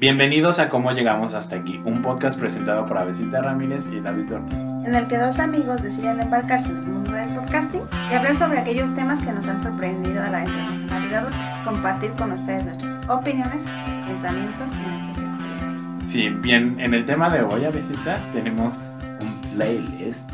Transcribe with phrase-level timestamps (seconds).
[0.00, 4.58] Bienvenidos a Cómo Llegamos Hasta Aquí, un podcast presentado por Avesita Ramírez y David Ortiz.
[4.84, 8.60] en el que dos amigos deciden embarcarse en el mundo del podcasting y hablar sobre
[8.60, 13.68] aquellos temas que nos han sorprendido a la internacionalidad adulta, compartir con ustedes nuestras opiniones,
[14.06, 15.78] pensamientos y nuestra experiencia.
[16.08, 18.84] Sí, bien, en el tema de hoy, Avesita, tenemos
[19.20, 20.30] un playlist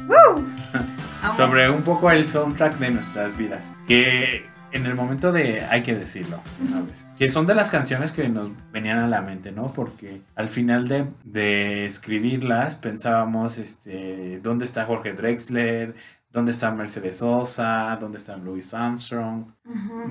[1.36, 3.72] sobre un poco el soundtrack de nuestras vidas.
[3.88, 8.10] Que en el momento de, hay que decirlo, una vez, que son de las canciones
[8.10, 9.72] que nos venían a la mente, ¿no?
[9.72, 15.94] Porque al final de, de escribirlas pensábamos, este, ¿dónde está Jorge Drexler?
[16.32, 17.96] ¿Dónde está Mercedes Sosa?
[18.00, 19.44] ¿Dónde está Louis Armstrong?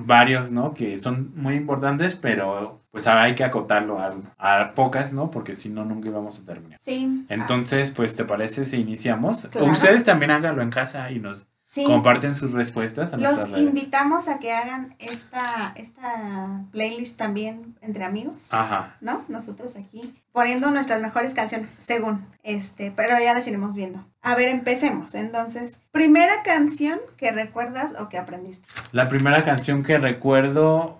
[0.06, 0.72] Varios, ¿no?
[0.72, 5.30] Que son muy importantes, pero pues hay que acotarlo a, a pocas, ¿no?
[5.30, 6.78] Porque si no, nunca íbamos a terminar.
[6.80, 7.26] Sí.
[7.28, 9.46] Entonces, pues, ¿te parece si iniciamos?
[9.50, 9.66] Claro.
[9.66, 11.82] Ustedes también háganlo en casa y nos Sí.
[11.86, 13.58] comparten sus respuestas a Los redes.
[13.58, 18.54] invitamos a que hagan esta, esta playlist también entre amigos.
[18.54, 18.94] Ajá.
[19.00, 19.24] ¿no?
[19.26, 24.06] Nosotros aquí poniendo nuestras mejores canciones, según este, pero ya las iremos viendo.
[24.22, 25.16] A ver, empecemos.
[25.16, 28.68] Entonces, primera canción que recuerdas o que aprendiste.
[28.92, 30.98] La primera canción que recuerdo,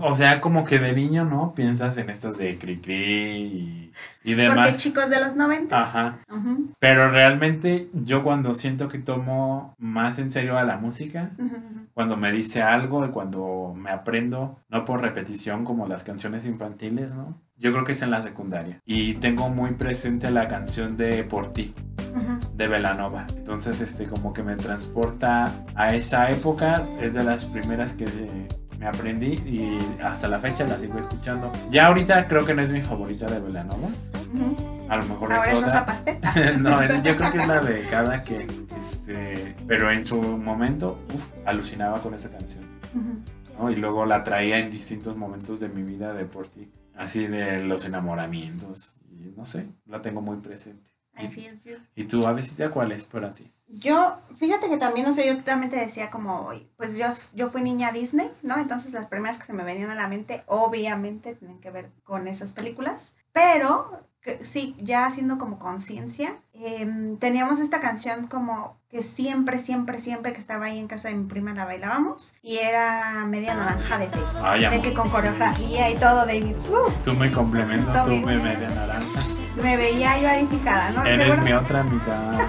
[0.00, 1.54] o sea, como que de niño, ¿no?
[1.54, 3.92] Piensas en estas de Cricri y,
[4.24, 4.76] y Porque demás.
[4.78, 5.94] chicos de los noventas.
[5.96, 6.18] Ajá.
[6.30, 11.46] Ujú, Pero realmente yo cuando siento que tomo más en serio a la música, ujú,
[11.56, 11.86] ujú.
[11.94, 17.14] cuando me dice algo y cuando me aprendo, no por repetición como las canciones infantiles,
[17.14, 17.38] ¿no?
[17.58, 18.80] Yo creo que es en la secundaria.
[18.86, 21.74] Y tengo muy presente la canción de Por ti,
[22.54, 23.26] de Velanova.
[23.36, 26.86] Entonces, este, como que me transporta a esa época.
[27.02, 28.06] Es de las primeras que
[28.80, 31.52] me aprendí y hasta la fecha la sigo escuchando.
[31.68, 33.88] Ya ahorita creo que no es mi favorita de Velanova.
[34.34, 34.86] Ujú.
[34.88, 35.86] A lo mejor Ahora es otra.
[36.58, 38.46] No, yo creo que es la de cada que,
[38.78, 42.64] este, pero en su momento, uf, alucinaba con esa canción.
[43.70, 47.62] Y luego la traía en distintos momentos de mi vida de por ti, así de
[47.62, 50.90] los enamoramientos, y no sé, la tengo muy presente.
[51.22, 51.76] I feel you.
[51.94, 53.52] ¿Y tú, Avesita, cuál es para ti?
[53.72, 57.62] Yo, fíjate que también, no sé, yo también te decía como, pues yo, yo fui
[57.62, 58.58] niña Disney, ¿no?
[58.58, 62.26] Entonces las primeras que se me venían a la mente, obviamente, tienen que ver con
[62.26, 64.04] esas películas, pero
[64.42, 70.38] sí, ya haciendo como conciencia, em, teníamos esta canción como que siempre, siempre, siempre que
[70.38, 74.08] estaba ahí en casa de mi prima la bailábamos, y era Media Naranja de.
[74.42, 76.56] Ay, De que con coreografía y todo, David.
[76.56, 76.90] ¡uh!
[77.04, 79.20] tú me complementas, tú me media naranja.
[79.62, 81.04] me veía yo ahí fijada, ¿no?
[81.04, 82.40] Eres mi otra mitad.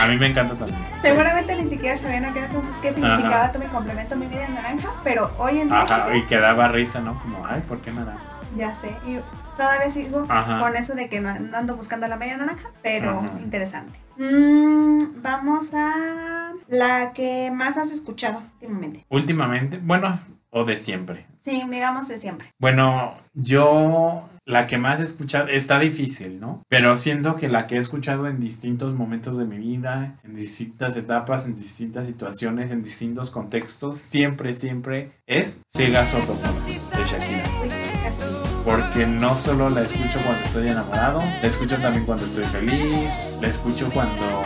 [0.00, 0.78] A mí me encanta también.
[1.00, 5.32] Seguramente ni siquiera sabían aquel entonces qué significaba tu mi complemento, mi media naranja, pero
[5.38, 7.18] hoy en día, Ajá, chica, y que daba risa, ¿no?
[7.20, 8.22] Como, ay, ¿por qué naranja?
[8.56, 8.96] ya sé.
[9.06, 9.18] Y
[9.60, 10.58] todavía sigo Ajá.
[10.58, 13.30] con eso de que no, no ando buscando la media naranja, pero Ajá.
[13.42, 13.98] interesante.
[14.16, 19.04] Mm, vamos a la que más has escuchado últimamente.
[19.10, 20.18] Últimamente, bueno,
[20.50, 21.26] o de siempre.
[21.40, 22.52] Sí, digamos de siempre.
[22.58, 26.62] Bueno, yo la que más he escuchado está difícil, ¿no?
[26.68, 30.96] Pero siento que la que he escuchado en distintos momentos de mi vida, en distintas
[30.96, 37.79] etapas, en distintas situaciones, en distintos contextos, siempre, siempre es Ciega Sordomuda de Shakira.
[38.10, 38.60] Uy, chica, sí.
[38.64, 43.10] Porque no solo la escucho cuando estoy enamorado, la escucho también cuando estoy feliz,
[43.40, 44.42] la escucho cuando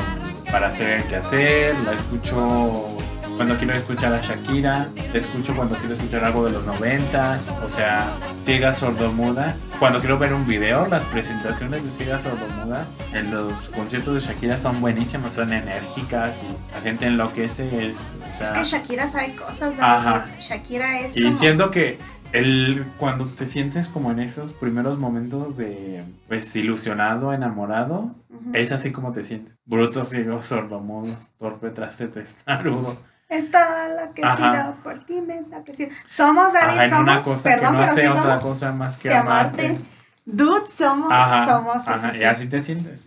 [0.50, 2.88] para hacer qué hacer, la escucho
[3.36, 7.68] cuando quiero escuchar a Shakira, la escucho cuando quiero escuchar algo de los 90, o
[7.68, 8.06] sea,
[8.40, 9.56] ciega sordomuda.
[9.80, 14.56] Cuando quiero ver un video, las presentaciones de ciega sordomuda en los conciertos de Shakira
[14.56, 19.34] son buenísimas, son enérgicas y la gente enloquece, es, o Es sea, que Shakira sabe
[19.34, 19.82] cosas, David.
[19.82, 20.26] Ajá.
[20.38, 21.34] Shakira es y como...
[21.36, 21.98] siento que
[22.34, 28.14] el, cuando te sientes como en esos primeros momentos de, pues, ilusionado, enamorado,
[28.52, 29.60] es así como te sientes.
[29.66, 32.96] Bruto, ciego, sordomudo, torpe, traste, testarudo.
[33.26, 33.60] Es todo
[33.98, 34.74] lo que Ajá.
[34.84, 35.88] por ti, me enloquecí.
[36.06, 37.42] Somos, David, Ajá, somos.
[37.42, 38.44] perdón, que no pero sí otra somos.
[38.44, 39.66] cosa más que, que amarte.
[39.66, 39.84] amarte.
[40.26, 41.88] Dude, somos, Ajá, somos.
[41.88, 42.24] ajá, y sí.
[42.24, 43.06] así te sientes.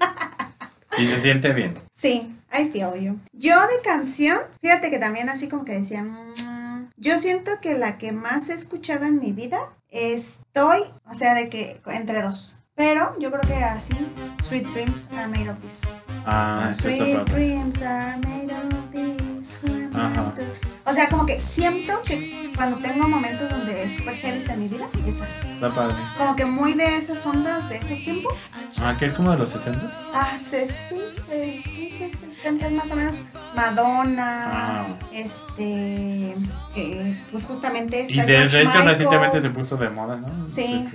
[0.98, 1.76] y se siente bien.
[1.94, 3.20] Sí, I feel you.
[3.32, 6.34] Yo de canción, fíjate que también así como que decía, mm,
[6.97, 11.50] yo siento que la que más he escuchado en mi vida estoy, o sea, de
[11.50, 12.62] que entre dos.
[12.75, 13.95] Pero yo creo que así,
[14.39, 15.98] Sweet Dreams are made of this.
[16.25, 19.60] Ah, Sweet dreams are made of this.
[19.62, 20.33] who am I Ajá.
[20.89, 24.68] O sea, como que siento que cuando tengo momentos donde es super heavy en mi
[24.69, 25.44] vida, esas.
[25.44, 25.95] Está padre.
[26.18, 28.54] Como que muy de esas ondas, de esos tiempos.
[28.81, 32.75] Ah, que es como de los 70 Ah, sí, sí, sí, sí, sí, sí, cantan
[32.78, 33.16] más o menos.
[33.54, 34.88] Madonna, Ah.
[35.12, 36.34] este,
[36.75, 40.48] eh, pues justamente esta Y de, de hecho recientemente se puso de moda, ¿no?
[40.48, 40.88] Sí.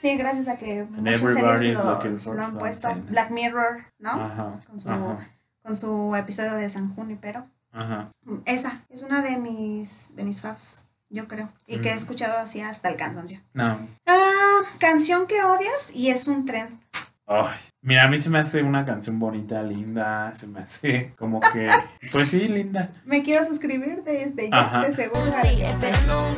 [0.00, 2.88] Sí, gracias a que muchas series lo, lo han puesto.
[3.08, 4.10] Black Mirror, ¿no?
[4.10, 5.28] Ajá, Con su- ajá,
[5.62, 7.46] Con su episodio de San Junipero.
[7.72, 8.10] Ajá.
[8.44, 11.50] Esa es una de mis, de mis faves yo creo.
[11.66, 11.98] Y que he Mm.
[11.98, 13.40] escuchado así hasta el cansancio.
[13.52, 13.86] No.
[14.06, 16.80] Ah, canción que odias y es un tren.
[17.26, 21.40] Ay, mira, a mí se me hace una canción bonita, linda, se me hace como
[21.40, 21.68] que,
[22.12, 22.90] pues sí, linda.
[23.04, 25.30] Me quiero suscribir desde ya, de seguro.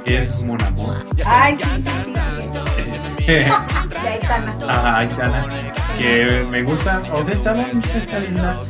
[0.04, 1.06] Es Mon Amour.
[1.24, 3.24] Ay, sí, sí, sí, sí.
[3.24, 3.32] Este,
[4.02, 4.54] De Aitana.
[4.68, 5.46] ajá, Aitana,
[5.96, 8.60] que me gusta, o sea, está bonita, está linda,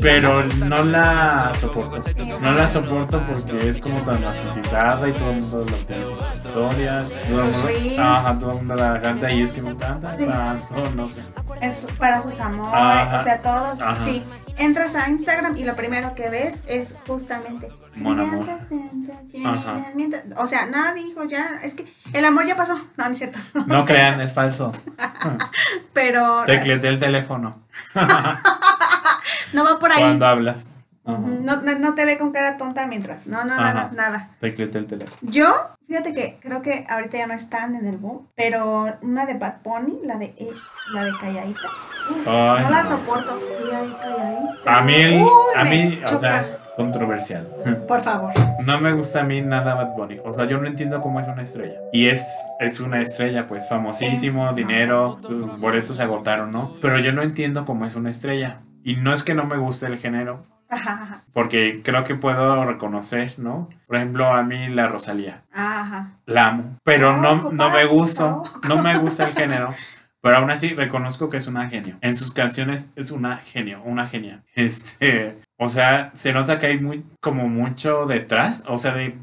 [0.00, 2.00] pero no la soporto.
[2.40, 6.10] No la soporto porque es como tan masificada y todo el mundo lo utiliza
[6.44, 7.12] historias.
[7.30, 10.26] Todo el mundo, ajá, todo el mundo la canta y es que me encanta Sí.
[10.26, 11.22] tanto, no sé.
[11.74, 13.18] Su- para sus amores, Ajá.
[13.18, 13.80] o sea, todos.
[13.80, 14.04] Ajá.
[14.04, 14.22] Sí.
[14.56, 17.68] Entras a Instagram y lo primero que ves es justamente.
[17.96, 18.48] Mon Amour.
[19.44, 19.76] Ajá.
[20.36, 21.60] O sea, nada dijo ya.
[21.62, 22.76] Es que el amor ya pasó.
[22.96, 23.38] No, no es cierto.
[23.66, 24.72] No crean, es falso.
[25.92, 27.62] Pero Tecleté el teléfono
[29.52, 30.02] no va por ahí.
[30.02, 30.76] cuando hablas.
[31.04, 33.26] No, no, no te ve con cara tonta mientras.
[33.26, 34.30] No, no, nada, nada.
[34.40, 35.18] Tecleté el teléfono.
[35.20, 35.54] Yo,
[35.86, 39.56] fíjate que creo que ahorita ya no están en el boom, pero una de Bad
[39.62, 40.50] Bunny, la de eh,
[40.92, 41.68] la de Calladita.
[42.26, 43.40] Ay, no la soporto.
[43.70, 44.76] Y ahí, calladita.
[44.78, 46.46] A mí, el- Uy, a mí, o sea,
[46.76, 47.46] controversial.
[47.88, 48.32] Por favor.
[48.66, 50.18] No me gusta a mí nada Bad Bunny.
[50.24, 51.78] O sea, yo no entiendo cómo es una estrella.
[51.92, 52.26] Y es,
[52.60, 54.56] es una estrella, pues famosísimo, Sí.
[54.56, 56.74] dinero, sus boletos se agotaron, ¿no?
[56.80, 58.58] Pero yo no entiendo cómo es una estrella.
[58.82, 63.32] Y no es que no me guste el género, Ajá, porque creo que puedo reconocer,
[63.38, 63.68] ¿no?
[63.86, 65.42] Por ejemplo, a mí la Rosalía.
[65.54, 66.10] Ajá.
[66.26, 66.78] La amo.
[66.84, 68.38] Pero no, no me gusta.
[68.68, 69.70] No me gusta el género.
[70.24, 71.98] Pero aún así reconozco que es una genio.
[72.00, 74.42] En sus canciones es una genio, una genia.
[74.54, 78.64] Este, o sea, se nota que hay muy, como mucho detrás.
[78.66, 79.14] O sea, de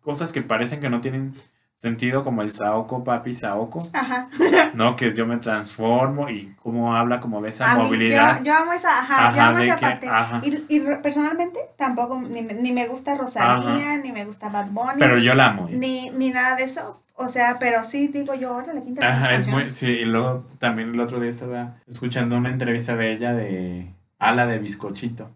[0.00, 1.34] cosas que parecen que no tienen
[1.74, 4.28] sentido, como el Saoko, papi Saoko, Ajá.
[4.74, 4.94] ¿no?
[4.96, 8.38] Que yo me transformo y cómo habla como de esa A mí, movilidad.
[8.38, 10.08] Yo, yo amo esa, ajá, yo Ajá, amo de esa que- parte.
[10.08, 10.40] ajá.
[10.44, 14.98] Y, y personalmente tampoco ni, me- ni me gusta Rosalía, ni me gusta Bad Bunny,
[14.98, 15.68] Pero yo la amo.
[15.68, 15.72] ¿eh?
[15.76, 17.02] ni, ni nada de eso.
[17.22, 20.44] O sea, pero sí digo yo, órale, qué interesantes Ajá, es muy, sí, y luego
[20.58, 23.86] también el otro día estaba escuchando una entrevista de ella de
[24.18, 25.30] Ala de Bizcochito.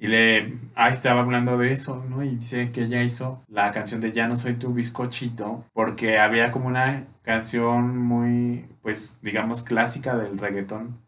[0.00, 2.22] Y le, ahí estaba hablando de eso, ¿no?
[2.22, 6.52] Y dice que ella hizo la canción de Ya no soy tu bizcochito porque había
[6.52, 10.98] como una canción muy, pues, digamos, clásica del reggaetón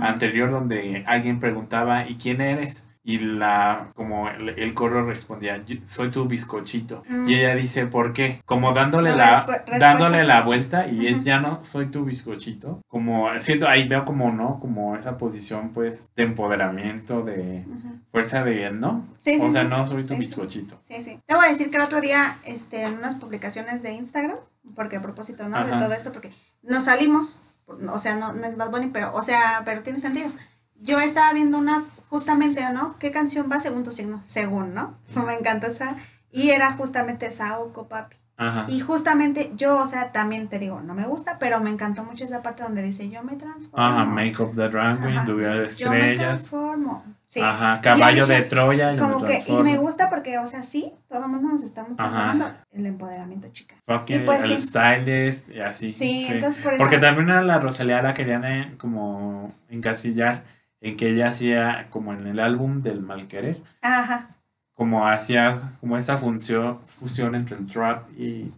[0.00, 2.90] anterior donde alguien preguntaba, ¿y quién eres?
[3.06, 7.02] Y la, como el, el coro respondía, "Yo- soy tu bizcochito.
[7.06, 7.28] Mm.
[7.28, 8.40] Y ella dice, ¿por qué?
[8.46, 11.24] Como dándole La la, dándole la vuelta y es Ujú.
[11.26, 12.80] ya no soy tu bizcochito.
[12.88, 14.58] Como, siento, ahí veo como, ¿no?
[14.58, 17.98] Como esa posición, pues, de empoderamiento, de Ujú.
[18.10, 19.06] fuerza de, ¿no?
[19.18, 19.68] Sí, sí, o sea, sí.
[19.68, 20.20] no soy tu Sí, sí.
[20.20, 20.78] bizcochito.
[20.80, 21.20] Sí, sí.
[21.26, 24.38] Te voy a decir que el otro día, este, en unas publicaciones de Instagram,
[24.74, 25.62] porque a propósito, ¿no?
[25.62, 25.78] De Ajá.
[25.84, 29.60] todo esto, porque nos salimos, o sea, no, no es Bad Bunny, pero, o sea,
[29.66, 30.30] pero tiene sentido.
[30.76, 31.84] Yo estaba viendo una,
[32.14, 32.96] justamente, ¿no?
[33.00, 34.22] ¿Qué canción va según tu signo?
[34.22, 34.94] Según, ¿no?
[35.26, 35.96] Me encanta esa.
[36.30, 38.16] Y era justamente Saoko, papi.
[38.36, 38.66] Ajá.
[38.68, 42.24] Y justamente yo, o sea, también te digo, no me gusta, pero me encantó mucho
[42.24, 43.84] esa parte donde dice, yo me transformo.
[43.84, 46.18] Ajá, Make Up the Drag Queen, Ajá, Lluvia de Yo me Estrellas.
[46.18, 47.04] transformo.
[47.26, 47.40] Sí.
[47.40, 50.92] Ajá, Caballo dije, de Troya, como me que, y me gusta porque, o sea, sí,
[51.08, 52.10] todo el mundo nos estamos Ajá.
[52.10, 52.58] transformando.
[52.70, 53.74] El empoderamiento, chica.
[53.86, 54.68] Fucking y pues el sí.
[54.68, 55.92] stylist y así.
[55.92, 56.82] Sí, entonces por eso.
[56.82, 60.44] Porque también a la Rosalía la querían eh, como encasillar
[60.84, 64.28] en que ella hacía como en el álbum del Malquerer, Ajá.
[64.74, 68.52] como hacía como esta función, fusión entre el trap y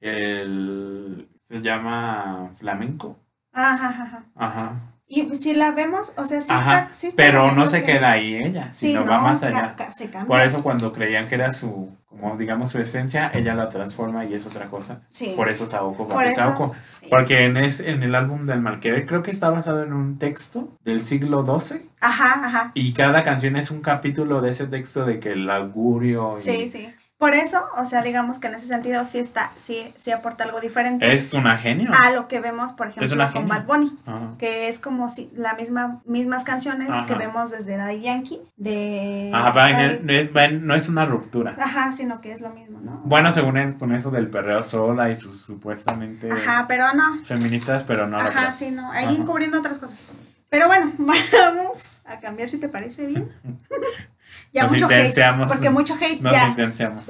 [0.00, 3.18] el se llama flamenco.
[3.52, 4.24] Ajá, ajá.
[4.36, 4.72] Ajá.
[5.06, 8.12] Y pues, si la vemos, o sea, sí está, sí está Pero no se queda
[8.12, 9.74] ahí ella, Sí, sino no, va más allá.
[9.94, 10.26] se cambia.
[10.26, 14.34] Por eso cuando creían que era su, como digamos su esencia, ella la transforma y
[14.34, 15.00] es otra cosa.
[15.10, 15.32] Sí.
[15.36, 16.74] Por eso Saoko, Por eso, Saoko.
[16.86, 17.06] sí.
[17.10, 20.68] Porque en, es, en el álbum del Malquerer creo que está basado en un texto
[20.84, 22.70] del siglo XII Ajá, ajá.
[22.74, 26.68] y cada canción es un capítulo de ese texto de que el augurio y- Sí,
[26.68, 26.94] sí.
[27.24, 30.60] Por eso, o sea, digamos que en ese sentido sí está, sí, sí aporta algo
[30.60, 31.90] diferente es una genio.
[31.98, 33.48] a lo que vemos, por ejemplo, con genia.
[33.48, 33.96] Bad Bunny.
[34.04, 34.34] Ajá.
[34.38, 37.06] que es como si la misma mismas canciones Ajá.
[37.06, 39.54] que vemos desde Daddy Yankee de Ajá,
[40.02, 41.56] no, es, no es una ruptura.
[41.58, 43.00] Ajá, sino que es lo mismo, ¿no?
[43.06, 47.22] Bueno, según él, con eso del perreo sola y sus supuestamente Ajá, pero no.
[47.22, 49.14] feministas, pero no Ajá, sí, no, ahí Ajá.
[49.14, 50.12] encubriendo otras cosas.
[50.50, 53.30] Pero bueno, vamos a cambiar si te parece bien.
[54.54, 55.14] ya Nos mucho hate,
[55.48, 56.46] porque mucho hate Nos ya.
[56.48, 57.04] intensiamos.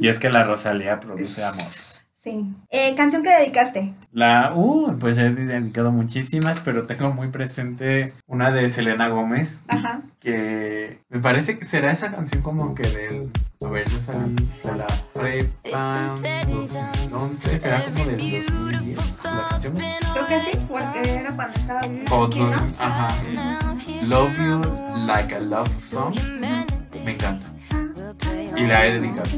[0.00, 1.62] Y es que la Rosalía produce amor.
[2.18, 2.52] Sí.
[2.70, 3.92] Eh, canción que dedicaste.
[4.10, 10.00] La, uh, pues he dedicado muchísimas, pero tengo muy presente una de Selena Gómez, Ajá.
[10.20, 13.30] que me parece que será esa canción como que del,
[13.62, 16.08] a ver, yo salí de la prepa
[16.48, 19.74] 2011, será como del 2010 la canción.
[19.76, 22.46] Creo que sí, porque era cuando estaba O chiquito.
[22.46, 23.08] dos- ajá.
[24.08, 24.62] Love You
[25.06, 26.14] Like a Love Song,
[27.04, 27.46] me encanta.
[28.56, 29.28] Y la he dedicado.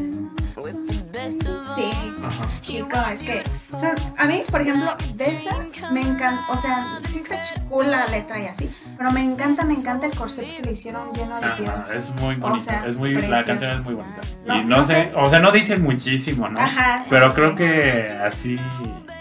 [1.75, 1.91] Sí,
[2.25, 2.47] Ajá.
[2.63, 5.57] chico, es que, o sea, a mí, por ejemplo, de esa
[5.93, 9.75] me encanta, o sea, sí está cool la letra y así, pero me encanta, me
[9.75, 11.95] encanta el corset que le hicieron lleno de piedras.
[11.95, 14.21] es muy bonito, sea, es muy, la canción es muy bonita.
[14.47, 15.13] No, y no, no sé, sé.
[15.17, 16.59] o sea, no dice muchísimo, ¿no?
[16.59, 17.05] Ajá.
[17.11, 18.59] Pero creo que así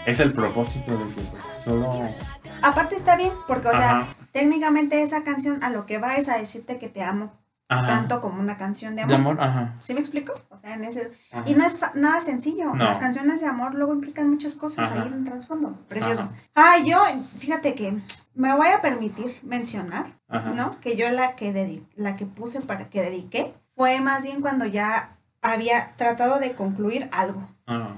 [0.06, 2.08] es el propósito de que pues solo...
[2.62, 4.06] Aparte está bien, porque, o sea, Ajá.
[4.32, 7.32] técnicamente esa canción a lo que va es a decirte que te amo
[7.68, 7.86] Ajá.
[7.86, 9.40] tanto como una canción de De amor.
[9.40, 9.74] ajá.
[9.80, 10.32] ¿Sí me explico?
[10.50, 11.12] O sea, en ese...
[11.32, 11.42] ajá.
[11.48, 12.66] Y no es fa- nada sencillo.
[12.74, 12.84] No.
[12.84, 15.02] Las canciones de amor luego implican muchas cosas Ajá.
[15.02, 15.72] ahí en el trasfondo.
[15.88, 16.22] Precioso.
[16.22, 16.32] Ajá.
[16.54, 16.96] Ah, yo,
[17.38, 17.98] fíjate que
[18.34, 20.50] me voy a permitir mencionar, Ajá.
[20.50, 20.78] ¿no?
[20.80, 24.64] Que yo la que, dedi- la que puse para que dediqué fue más bien cuando
[24.66, 27.42] ya había tratado de concluir algo.
[27.66, 27.88] Ajá.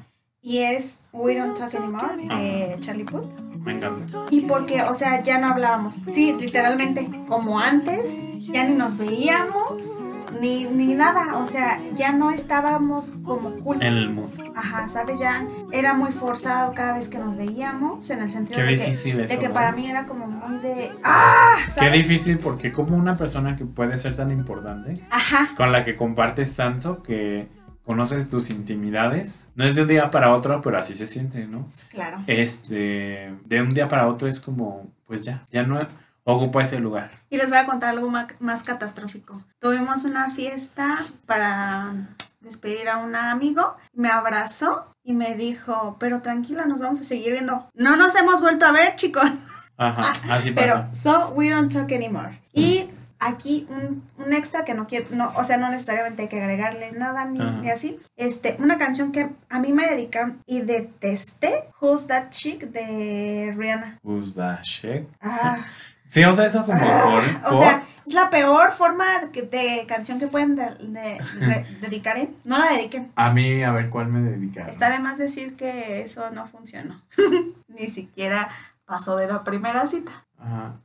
[0.41, 3.27] Y es We Don't Talk Anymore de Charlie Puth.
[3.65, 4.05] Me encanta.
[4.31, 5.95] Y porque, o sea, ya no hablábamos.
[6.13, 8.17] Sí, literalmente, como antes,
[8.53, 9.99] ya ni nos veíamos,
[10.41, 11.39] ni, ni nada.
[11.39, 13.83] O sea, ya no estábamos como cool.
[13.83, 14.31] En el mood.
[14.55, 15.19] Ajá, ¿sabes?
[15.19, 18.85] Ya era muy forzado cada vez que nos veíamos, en el sentido Qué de que,
[18.85, 19.55] difícil de eso, que ¿no?
[19.55, 20.91] para mí era como muy de.
[21.05, 21.57] ¡Ah!
[21.79, 25.97] Qué difícil porque como una persona que puede ser tan importante, Ajá, con la que
[25.97, 27.49] compartes tanto, que
[27.89, 31.67] conoces tus intimidades, no es de un día para otro, pero así se siente, ¿no?
[31.91, 32.23] claro.
[32.27, 35.81] Este, de un día para otro es como, pues ya, ya no
[36.25, 37.11] ocupa ese lugar.
[37.31, 39.43] Y les voy a contar algo ma- más catastrófico.
[39.59, 41.95] Tuvimos una fiesta para
[42.41, 47.33] despedir a un amigo, me abrazó y me dijo, pero tranquila, nos vamos a seguir
[47.33, 47.71] viendo.
[47.73, 49.31] No nos hemos vuelto a ver, chicos.
[49.79, 50.95] Ajá, así Pero, pasa.
[50.95, 52.39] so we don't talk anymore.
[52.53, 56.41] Y aquí un, un extra que no quiero, no, o sea, no necesariamente hay que
[56.41, 57.99] agregarle nada ni, ni así.
[58.17, 63.99] Este, una canción que a mí me dedicaron y detesté, Who's That Chick de Rihanna.
[64.03, 65.09] Who's that shit?
[65.21, 65.59] Ah,
[66.11, 70.19] Sí, o sea, eso como por, o sea, es la peor forma de, de canción
[70.19, 72.31] que pueden de- de- de- dedicar, ¿eh?
[72.45, 73.13] No la dediquen.
[73.15, 74.71] a mí, a ver cuál me dedicaron.
[74.71, 77.03] Está de más decir que eso no funcionó.
[77.69, 78.49] Ni siquiera
[78.87, 80.25] pasó de la primera cita.
[80.39, 80.77] Ajá.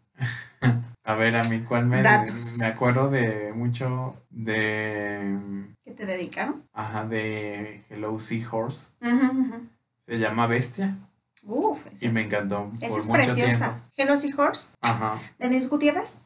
[1.05, 2.57] A ver, a mí cuál me Datos.
[2.60, 5.38] me acuerdo de mucho de
[5.83, 6.63] ¿Qué te dedicaron?
[6.74, 8.93] ajá de Hello Seahorse.
[9.01, 9.67] Ujú, ujú.
[10.07, 10.98] Se llama Bestia
[11.45, 13.65] Uf, esa- y me encantó Esa por es mucho preciosa.
[13.69, 13.88] tiempo.
[13.98, 15.19] Hello Seahorse, Ajá.
[15.39, 16.22] Denise Gutiérrez.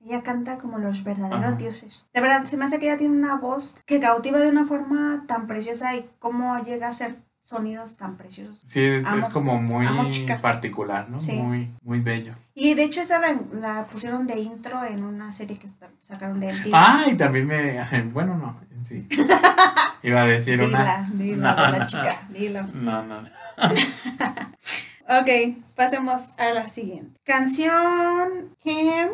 [0.00, 1.52] Ella canta como los verdaderos Ajá.
[1.56, 2.08] dioses.
[2.14, 5.24] De verdad, se me hace que ella tiene una voz que cautiva de una forma
[5.26, 8.58] tan preciosa y cómo llega a hacer sonidos tan preciosos.
[8.64, 9.86] Sí, es, Amo- es como muy
[10.42, 11.18] particular, ¿no?
[11.20, 11.32] Sí.
[11.32, 12.32] Muy muy bello.
[12.54, 16.40] Y de hecho esa la, la pusieron de intro en una serie que sa- sacaron
[16.40, 16.70] de MTV.
[16.72, 17.80] Ah, y también me
[18.12, 19.06] bueno, no, sí.
[20.02, 21.86] Iba a decir dila, una dila No, de la no.
[21.86, 22.62] chica, dilo.
[22.74, 23.16] No, no.
[25.08, 27.20] Ok, pasemos a la siguiente.
[27.24, 29.08] Canción que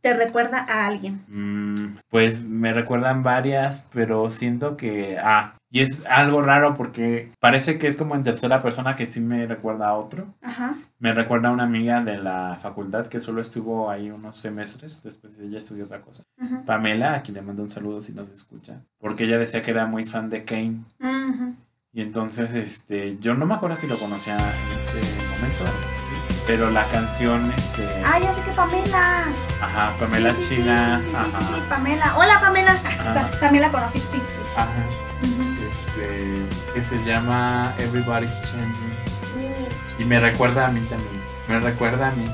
[0.00, 1.24] te recuerda a alguien.
[1.28, 5.18] Mm, pues me recuerdan varias, pero siento que.
[5.22, 9.20] Ah, y es algo raro porque parece que es como en tercera persona que sí
[9.20, 10.26] me recuerda a otro.
[10.42, 10.76] Ajá.
[10.98, 15.38] Me recuerda a una amiga de la facultad que solo estuvo ahí unos semestres, después
[15.38, 16.24] ella estudió otra cosa.
[16.66, 19.86] Pamela, a quien le mando un saludo si nos escucha, porque ella decía que era
[19.86, 20.80] muy fan de Kane.
[21.00, 21.54] ujú.
[21.92, 25.64] Y entonces, este, yo no me acuerdo si lo conocía en este momento,
[25.98, 26.09] sí,
[26.50, 29.22] pero la canción, este, Ah, ya sé que Pamela.
[29.62, 32.18] ajá, Pamela sí, sí, China, Sí, sí, sí, ajá, sí, sí, Pamela.
[32.18, 32.76] Hola, Pamela.
[33.40, 34.06] También la conocí, sí.
[34.10, 34.20] sí.
[34.56, 34.84] ajá,
[35.70, 38.94] este, que se llama Everybody's Changing.
[40.00, 41.22] Y me recuerda a mí también.
[41.46, 42.28] Me recuerda a mí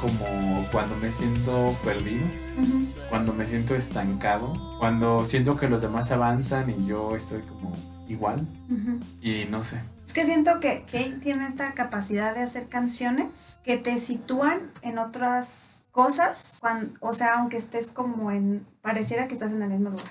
[0.00, 2.24] como cuando me siento perdido,
[3.10, 7.70] cuando me siento estancado, cuando siento que los demás avanzan y yo estoy como
[8.08, 8.46] igual.
[9.22, 9.80] Y no sé.
[10.04, 14.98] Es que siento que Kate tiene esta capacidad de hacer canciones que te sitúan en
[14.98, 19.90] otras cosas, cuan- o sea, aunque estés como en, pareciera que estás en el mismo
[19.90, 20.06] lugar.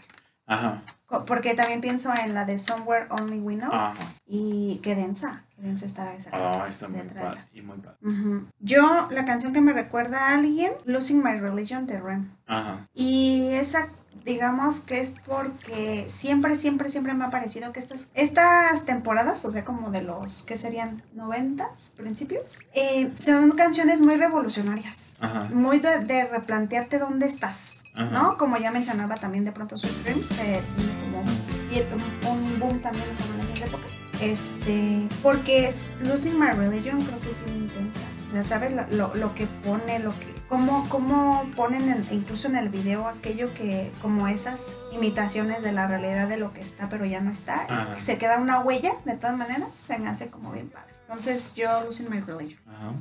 [0.49, 0.81] Ajá,
[1.25, 3.95] Porque también pienso en la de Somewhere Only We Know ajá.
[4.25, 6.29] y qué densa, qué densa está esa.
[6.33, 7.41] Ah, está muy padre.
[7.53, 7.97] Y muy padre.
[8.01, 8.45] Ujú.
[8.59, 12.29] Yo, la canción que me recuerda a alguien, Losing My Religion de Rem.
[12.45, 12.87] Ajá.
[12.93, 13.87] Y esa,
[14.27, 19.51] digamos que es porque siempre, siempre, siempre me ha parecido que estas, estas temporadas, o
[19.51, 25.15] sea, como de los que serían noventas, principios, eh, son canciones muy revolucionarias.
[25.21, 25.45] Ajá.
[25.53, 28.11] Muy de, de replantearte dónde estás, Ajá.
[28.11, 28.37] ¿no?
[28.37, 33.41] Como ya mencionaba también de pronto Sweet Dreams, que tiene como un, boom también como
[33.41, 33.91] en las épocas.
[34.19, 38.01] Este, porque es Losing My Religion creo que es bien intensa.
[38.25, 42.47] O sea, ¿sabes lo, lo, lo que pone, lo que, cómo, cómo ponen en- incluso
[42.47, 46.89] en el video aquello que, como esas imitaciones de la realidad de lo que está,
[46.89, 47.63] pero ya no está.
[47.63, 47.99] Ajá.
[47.99, 50.93] Se queda una huella, de todas maneras, se me hace como bien padre.
[51.07, 52.59] Entonces, yo Losing My Religion.
[52.67, 52.91] Ajá.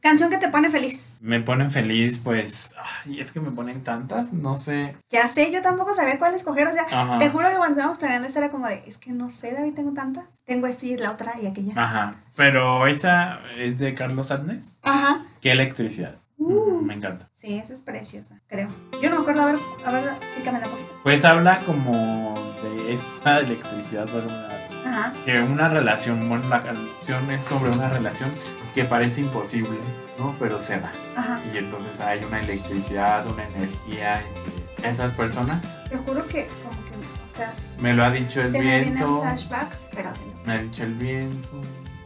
[0.00, 1.16] Canción que te pone feliz.
[1.22, 2.74] Me ponen feliz, pues.
[3.06, 4.94] Ay, es que me ponen tantas, no sé.
[5.08, 6.66] Ya sé, yo tampoco sabía cuál escoger.
[6.68, 7.14] O sea, Ajá.
[7.14, 9.72] te juro que cuando estábamos planeando esto era como de, es que no sé, David,
[9.72, 10.26] tengo tantas.
[10.44, 11.72] Tengo esta y la otra y aquella.
[11.82, 12.16] Ajá.
[12.36, 14.78] Pero esa es de Carlos Adnes.
[14.82, 15.22] Ajá.
[15.40, 16.16] Qué electricidad.
[16.38, 16.80] Uh.
[16.82, 17.28] Me encanta.
[17.32, 18.68] Sí, esa es preciosa, creo.
[19.00, 20.90] Yo no me acuerdo, a ver, a ver, explícamela un poquito.
[21.02, 24.50] Pues habla como de esta electricidad, ¿verdad?
[24.86, 25.14] Ajá.
[25.24, 28.30] que una relación, bueno, la canción es sobre una relación
[28.74, 29.78] que parece imposible,
[30.18, 30.36] ¿no?
[30.38, 30.92] Pero se da.
[31.16, 31.40] Ajá.
[31.52, 35.82] Y entonces hay una electricidad, una energía entre esas personas.
[35.88, 37.50] Te juro que, como que, o sea,
[37.80, 39.22] Me lo ha dicho el se me viento.
[39.22, 41.62] flashbacks, pero siento Me ha dicho el viento.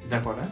[0.08, 0.48] ¿Te acuerdas?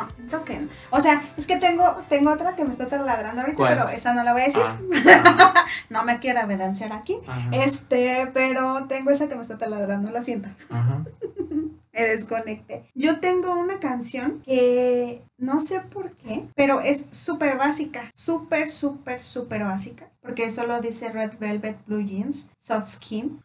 [0.00, 0.68] No, siento que no.
[0.90, 3.76] O sea, es que tengo, tengo otra que me está taladrando ahorita, ¿Cuál?
[3.76, 4.62] pero esa no la voy a decir.
[4.64, 7.18] Ah, No me quiero evidenciar aquí.
[7.26, 10.48] ajá, Este, pero tengo esa que me está taladrando, lo siento.
[10.70, 11.04] ajá.
[11.90, 12.88] Me desconecté.
[12.94, 18.08] Yo tengo una canción que no sé por qué, pero es súper básica.
[18.12, 20.06] Súper, súper, súper básica.
[20.22, 23.42] Porque solo dice Red Velvet Blue Jeans, Soft Skin.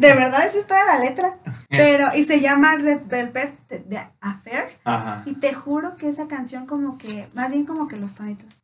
[0.00, 1.36] De verdad es esta la letra.
[1.68, 4.68] Pero, y se llama Red Velvet de, Affair.
[4.84, 8.62] Ajá, Y te juro que esa canción como que, más bien como que los tonitos.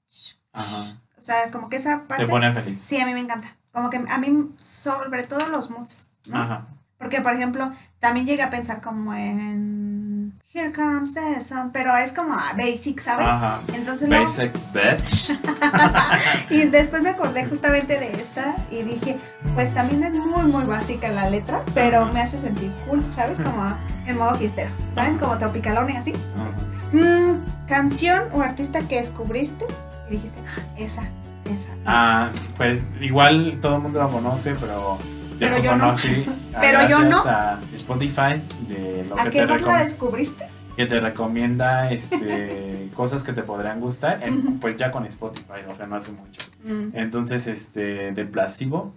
[0.52, 1.00] ajá.
[1.16, 2.26] O sea, como que esa parte...
[2.26, 2.78] Te pone feliz.
[2.78, 3.56] Sí, a mí me encanta.
[3.72, 6.36] Como que a mí, sobre todo los moods, ¿no?
[6.36, 6.66] Ajá.
[6.98, 9.93] Porque, por ejemplo, también llegué a pensar como en
[10.52, 13.26] Here Comes the Sun, pero es como ah, basic, ¿sabes?
[13.26, 13.60] Ajá.
[13.74, 15.36] Entonces Basic bitch.
[16.50, 19.18] y después me acordé justamente de esta y dije,
[19.54, 23.40] pues también es muy, muy básica la letra, pero me hace sentir cool, ¿sabes?
[23.40, 23.76] Como
[24.06, 25.18] en modo fiestero, ¿saben?
[25.18, 26.12] Como tropicalón y así.
[26.92, 29.64] Mm, canción o artista que descubriste
[30.08, 31.02] y dijiste, "Ah, esa,
[31.52, 31.68] esa.
[31.84, 34.98] Ah, pues igual todo el mundo lo conoce, pero
[35.48, 35.86] Pero yo no.
[36.54, 37.18] ah, Pero yo no.
[37.26, 40.46] a Spotify de lo ¿A que qué te, la descubriste?
[40.76, 45.74] que te recomienda este cosas que te podrían gustar, en- pues ya con Spotify, o
[45.76, 46.42] sea, no hace mucho.
[46.64, 46.96] Mm.
[46.96, 48.92] Entonces, este, de Placebo.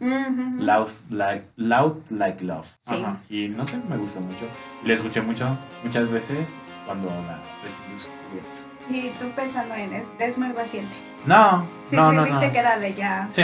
[0.59, 2.65] Loud Like, Loud like Love.
[2.87, 2.93] Sí.
[3.03, 3.17] Ajá.
[3.29, 4.45] Y no sé, me gusta mucho.
[4.85, 8.67] La escuché mucho, muchas veces cuando la recién descubierto.
[8.89, 10.95] Y tú pensando en es muy reciente.
[11.25, 12.51] No, Sí, no, sí, no, viste no.
[12.53, 13.27] que era de ya.
[13.29, 13.43] Sí.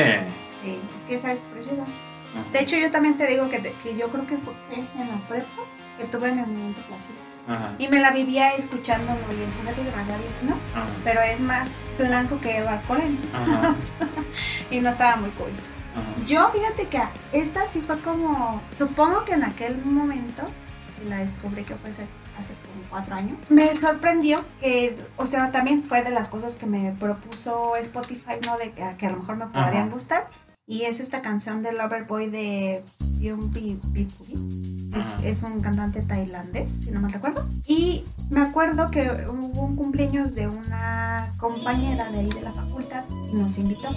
[0.64, 1.84] Sí, es que esa es preciosa.
[2.52, 5.28] De hecho, yo también te digo que, te- que yo creo que fue en la
[5.28, 5.48] prepa
[5.98, 7.16] que tuve mi momento placido.
[7.48, 7.74] Ajá.
[7.78, 10.54] Y me la vivía escuchándolo y el sujeto es demasiado ¿no?
[10.74, 10.88] Ajá.
[11.04, 13.20] Pero es más blanco que Edward Cullen.
[14.72, 15.50] Y no estaba muy cool.
[15.52, 16.26] Ajá.
[16.26, 17.00] Yo, fíjate que
[17.34, 18.62] esta sí fue como.
[18.76, 20.44] Supongo que en aquel momento,
[21.08, 22.08] la descubrí que fue hace,
[22.40, 26.66] hace como cuatro años, me sorprendió que, o sea, también fue de las cosas que
[26.66, 28.58] me propuso Spotify, ¿no?
[28.58, 30.28] De que, que a lo mejor me podrían gustar.
[30.66, 32.84] Y es esta canción de Loverboy de
[33.20, 34.92] Byung Bi Bi Puri.
[34.98, 37.46] Es, es un cantante tailandés, si no me recuerdo.
[37.68, 43.04] Y me acuerdo que hubo un cumpleaños de una compañera de ahí de la facultad
[43.32, 43.90] y nos invitó.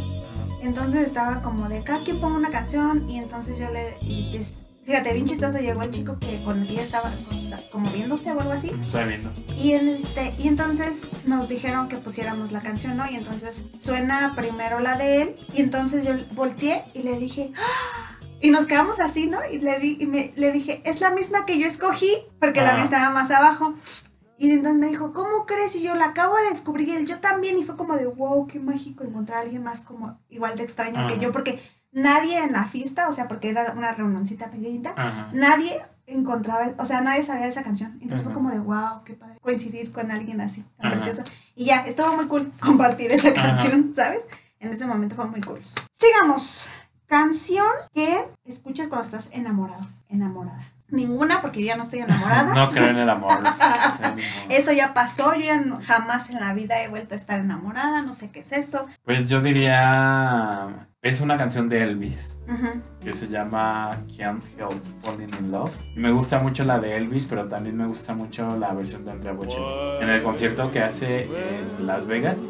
[0.62, 3.94] Entonces estaba como de cada quien ponga una canción y entonces yo le...
[4.00, 7.60] y des- fíjate, bien chistoso llegó el chico que con el ella estaba o sea,
[7.70, 8.70] como viéndose o algo así.
[8.86, 9.32] Estoy viendo.
[9.58, 13.10] Y, en este, y entonces nos dijeron que pusiéramos la canción, ¿no?
[13.10, 17.52] Y entonces suena primero la de él y entonces yo volteé y le dije...
[17.56, 18.12] ¡Ah!
[18.38, 19.38] Y nos quedamos así, ¿no?
[19.50, 22.74] Y le, di, y me, le dije, es la misma que yo escogí porque la
[22.74, 23.74] mía estaba más abajo.
[24.38, 25.74] Y entonces me dijo, ¿cómo crees?
[25.76, 27.58] Y yo la acabo de descubrir y él, yo también.
[27.58, 31.06] Y fue como de, wow, qué mágico encontrar a alguien más como igual de extraño
[31.06, 31.32] que yo.
[31.32, 31.60] Porque
[31.96, 35.30] nadie en la fiesta, o sea, porque era una reunioncita pequeñita, Ajá.
[35.32, 37.92] nadie encontraba, o sea, nadie sabía esa canción.
[38.02, 40.96] Entonces fue como de, wow, qué padre coincidir con alguien así, tan Ajá.
[40.96, 41.22] precioso.
[41.54, 44.26] Y ya, estuvo muy cool compartir esa canción, ¿sabes?
[44.60, 45.60] En ese momento fue muy cool.
[45.94, 46.68] Sigamos.
[47.06, 50.60] Canción que escuchas cuando estás enamorado, enamorada.
[50.88, 52.54] Ninguna, porque ya no estoy enamorada.
[52.54, 53.38] No creo en el amor.
[54.48, 58.02] Eso ya pasó, yo ya no- jamás en la vida he vuelto a estar enamorada,
[58.02, 58.86] no sé qué es esto.
[59.04, 60.88] Pues yo diría.
[61.02, 62.40] Es una canción de Elvis
[63.00, 65.72] que se llama Can't Help Falling in Love.
[65.94, 69.12] Y me gusta mucho la de Elvis, pero también me gusta mucho la versión de
[69.12, 69.64] Andrea Bocelli.
[70.00, 71.22] En el concierto que hace
[71.78, 72.48] en Las Vegas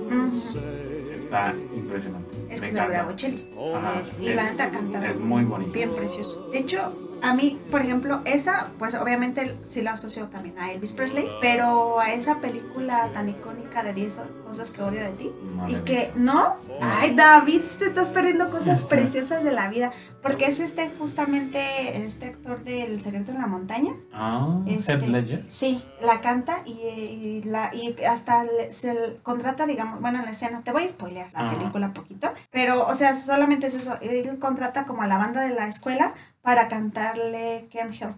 [1.13, 2.35] está impresionante.
[2.49, 3.03] Es me que es Andrea.
[3.03, 3.51] Bocelli.
[3.77, 5.73] Ajá, Y la es- neta canta es muy bonito.
[5.73, 6.49] Bien precioso.
[6.49, 10.93] De hecho, a mí, por ejemplo, esa, pues obviamente sí la asocio también a Elvis
[10.93, 15.33] Presley, pero a esa película tan icónica de 10 cosas que odio de ti.
[15.55, 16.11] No y que.
[16.17, 16.57] ¿no?
[16.81, 19.93] Ay, David, te estás perdiendo cosas preciosas de la vida.
[20.23, 21.59] Porque es este, justamente,
[22.05, 23.93] este actor del Secreto en la Montaña.
[24.13, 25.45] Ah, Este, Ledger.
[25.49, 30.63] Sí, la canta y, y la, y hasta se contrata, digamos, bueno, en la escena,
[30.63, 34.39] te voy a spoilear la película un poquito, pero, o sea, solamente es eso, él
[34.39, 36.15] contrata como a la banda de la escuela
[36.47, 38.17] para cantarle Can't Help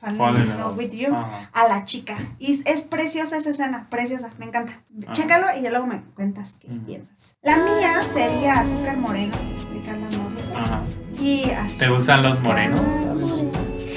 [0.00, 0.78] Fall, Fall in in Love Love.
[0.78, 1.50] with You Ajá.
[1.52, 2.16] a la chica.
[2.38, 4.72] Y es, preciosa esa escena, preciosa, me encanta.
[5.02, 5.12] Ajá.
[5.12, 6.86] Chécalo y ya luego me cuentas qué Ujú.
[6.86, 7.36] piensas.
[7.42, 9.36] La mía sería Azúcar Moreno
[9.74, 10.56] de Carla Morrison.
[10.56, 10.82] Ajá.
[11.20, 11.90] Y ¿Te Azúcar.
[11.90, 12.80] gustan los morenos?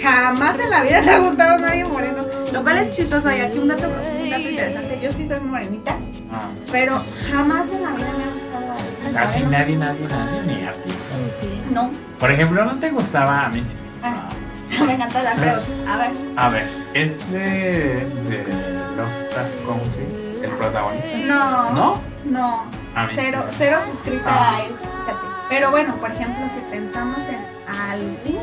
[0.02, 2.26] Jamás en la vida me ha gustado nadie moreno.
[2.52, 3.32] Lo cual es chistoso.
[3.32, 5.00] Y aquí un dato, un dato interesante.
[5.02, 5.98] Yo sí soy morenita,
[6.34, 6.98] Ah, pero
[7.30, 8.76] jamás en la vida me ha gustado
[9.14, 11.11] Casi nadie, nadie, nadie, ni artistas.
[11.72, 13.64] No, Por ejemplo, ¿no te gustaba a mí?
[13.64, 13.78] Sí.
[14.04, 14.30] Ah.
[14.86, 15.76] Me encantan las redes.
[15.88, 16.12] A ver.
[16.38, 18.44] A ver, es de, de
[18.96, 21.18] Lovecraft Country, el protagonista.
[21.18, 21.72] No.
[21.74, 22.02] ¿No?
[22.26, 22.64] No,
[22.96, 23.56] A mí cero, sí.
[23.58, 24.56] cero suscrita Ah.
[24.58, 25.28] a él, fíjate.
[25.50, 27.38] Pero bueno, por ejemplo, si pensamos en
[28.24, 28.38] que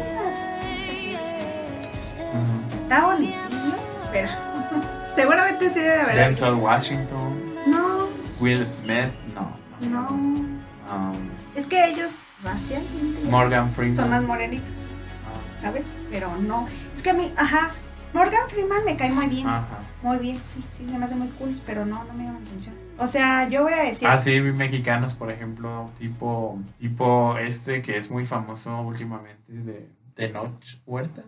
[2.35, 2.75] Ujú.
[2.75, 4.31] está bonitillo, espera.
[5.15, 6.17] Seguramente sí debe haber.
[6.17, 8.09] Denzel Washington, No,
[8.41, 9.51] Will Smith, no.
[9.89, 10.09] no.
[10.09, 13.95] Um, Es que ellos racialmente Morgan Freeman.
[13.95, 14.91] son más morenitos,
[15.27, 15.97] Ah, ¿sabes?
[16.11, 16.67] Pero no.
[16.95, 17.73] Es que a mí, ajá,
[18.15, 19.47] Morgan Freeman me cae muy bien.
[19.47, 19.81] Ajá.
[20.03, 22.47] Muy bien, sí, sí, se me hace muy cool, pero no, no me llama la
[22.47, 22.77] atención.
[22.99, 24.07] O sea, yo voy a decir.
[24.09, 29.89] Ah, sí, vi mexicanos, por ejemplo, tipo, tipo este que es muy famoso últimamente de,
[30.17, 31.23] de Noche Huerta.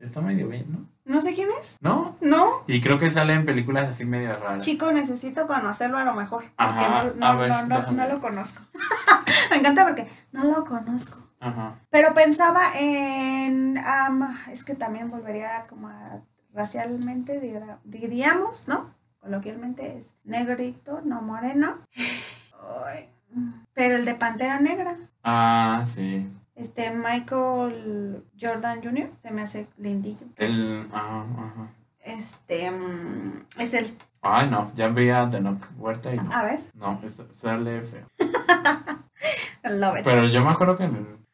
[0.00, 0.86] Está medio bien, ¿no?
[1.04, 1.78] No sé quién es.
[1.80, 2.16] ¿No?
[2.20, 4.64] No, Y creo que sale en películas así medio raras.
[4.64, 6.44] Chico, necesito conocerlo a lo mejor.
[6.56, 8.62] Porque no, no, ver, no, no, lo conozco.
[9.50, 11.18] Me encanta porque no lo conozco.
[11.40, 11.74] Ajá.
[11.90, 13.78] Pero pensaba en.
[13.78, 16.20] am, es que también volvería como a
[16.54, 17.40] racialmente,
[17.84, 18.94] diríamos, ¿no?
[19.18, 21.78] Coloquialmente es negrito, no moreno.
[23.74, 24.96] Pero el de Pantera Negra.
[25.24, 26.28] Ah, sí.
[26.54, 29.10] Este Michael Jordan Jr.
[29.20, 30.26] se me hace lindillo.
[30.36, 31.70] El, ajá, ajá.
[32.00, 33.96] Este mm, es él.
[34.20, 36.30] Ay, no, ya veía de Noche Huerta y no.
[36.32, 38.06] A ver, No, es- sale feo.
[39.64, 40.04] love it.
[40.04, 40.90] Pero yo me acuerdo que.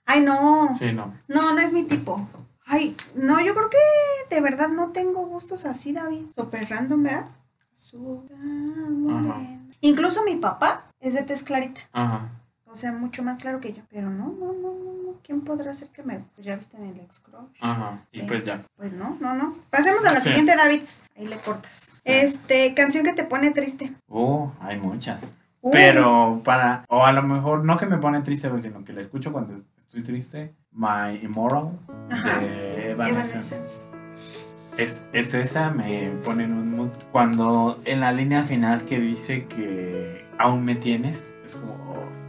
[0.07, 0.71] Ay, no.
[0.75, 1.13] Sí, no.
[1.27, 2.27] No, no es mi tipo.
[2.67, 6.27] Ay, no, yo creo que de verdad no tengo gustos así, David.
[6.35, 7.27] Super random, ¿verdad?
[9.81, 11.81] Incluso mi papá es de tez clarita.
[11.93, 12.29] Ajá.
[12.67, 13.83] O sea, mucho más claro que yo.
[13.89, 14.98] Pero no, no, no, no.
[15.19, 15.23] No.
[15.25, 16.43] ¿Quién podrá ser que me guste?
[16.43, 17.45] Ya viste en el ex crush.
[17.61, 18.05] Ajá.
[18.13, 18.63] Y pues ya.
[18.77, 19.55] Pues no, no, no.
[19.71, 20.29] Pasemos a la Sí.
[20.29, 20.83] siguiente, David.
[21.17, 21.95] Ahí le cortas.
[22.05, 23.93] Este, canción que te pone triste.
[24.09, 25.35] Uh, hay muchas.
[25.61, 26.85] Uh, Pero para.
[26.89, 30.03] O a lo mejor no que me pone triste, sino que la escucho cuando estoy
[30.03, 30.55] triste.
[30.73, 31.71] My Immoral
[32.11, 32.39] Ajá.
[32.39, 33.57] de Evanescence.
[33.57, 34.49] Evanescence.
[34.79, 36.91] Es, es esa, me pone en un mood.
[37.11, 41.73] Cuando en la línea final que dice que aún me tienes, es como.
[41.75, 42.28] oh,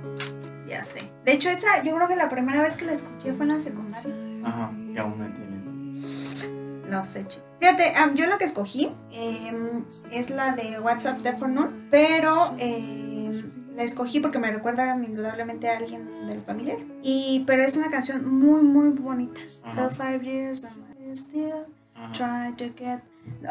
[0.69, 1.01] Ya sé.
[1.25, 3.57] De hecho, esa, yo creo que la primera vez que la escuché fue en la
[3.59, 4.13] secundaria.
[4.45, 6.49] ajá, que aún me tienes.
[6.89, 7.45] No sé, chico.
[7.59, 13.75] Fíjate, yo la que escogí em, es la de WhatsApp de For None, pero em,
[13.75, 16.77] la escogí porque me recuerda indudablemente a alguien del familiar.
[17.03, 19.39] Y, pero es una canción muy, muy bonita.
[19.63, 19.89] Ajá.
[19.89, 22.11] Five years and I still Ajá.
[22.13, 23.01] try to get...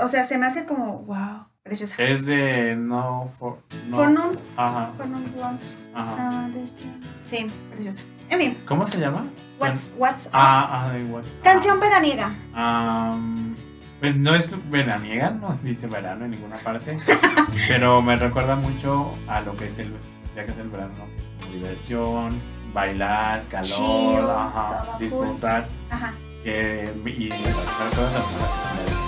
[0.00, 2.02] O sea, se me hace como, wow, preciosa.
[2.02, 3.58] Es de No For.
[3.88, 3.96] No.
[3.96, 4.90] For None, Ajá.
[4.96, 5.84] For None Blondes.
[5.94, 6.48] Ajá.
[7.22, 8.02] Sí, preciosa.
[8.30, 9.24] En fin, ¿Cómo se llama?
[9.60, 10.32] What's, what's Up.
[10.34, 11.42] Ah, ah, de WhatsApp.
[11.42, 12.34] Canción veraniega.
[12.54, 13.54] Am,
[14.00, 16.96] pues no es veraniega, no dice verano en ninguna parte,
[17.68, 19.92] pero me recuerda mucho a lo que es el,
[20.36, 21.06] ya que es el verano, ¿no?
[21.06, 22.40] que es diversión,
[22.72, 26.14] bailar, calor, Chill, ajá, disfrutar, Ajá.
[26.44, 29.07] que, y me recuerda también a la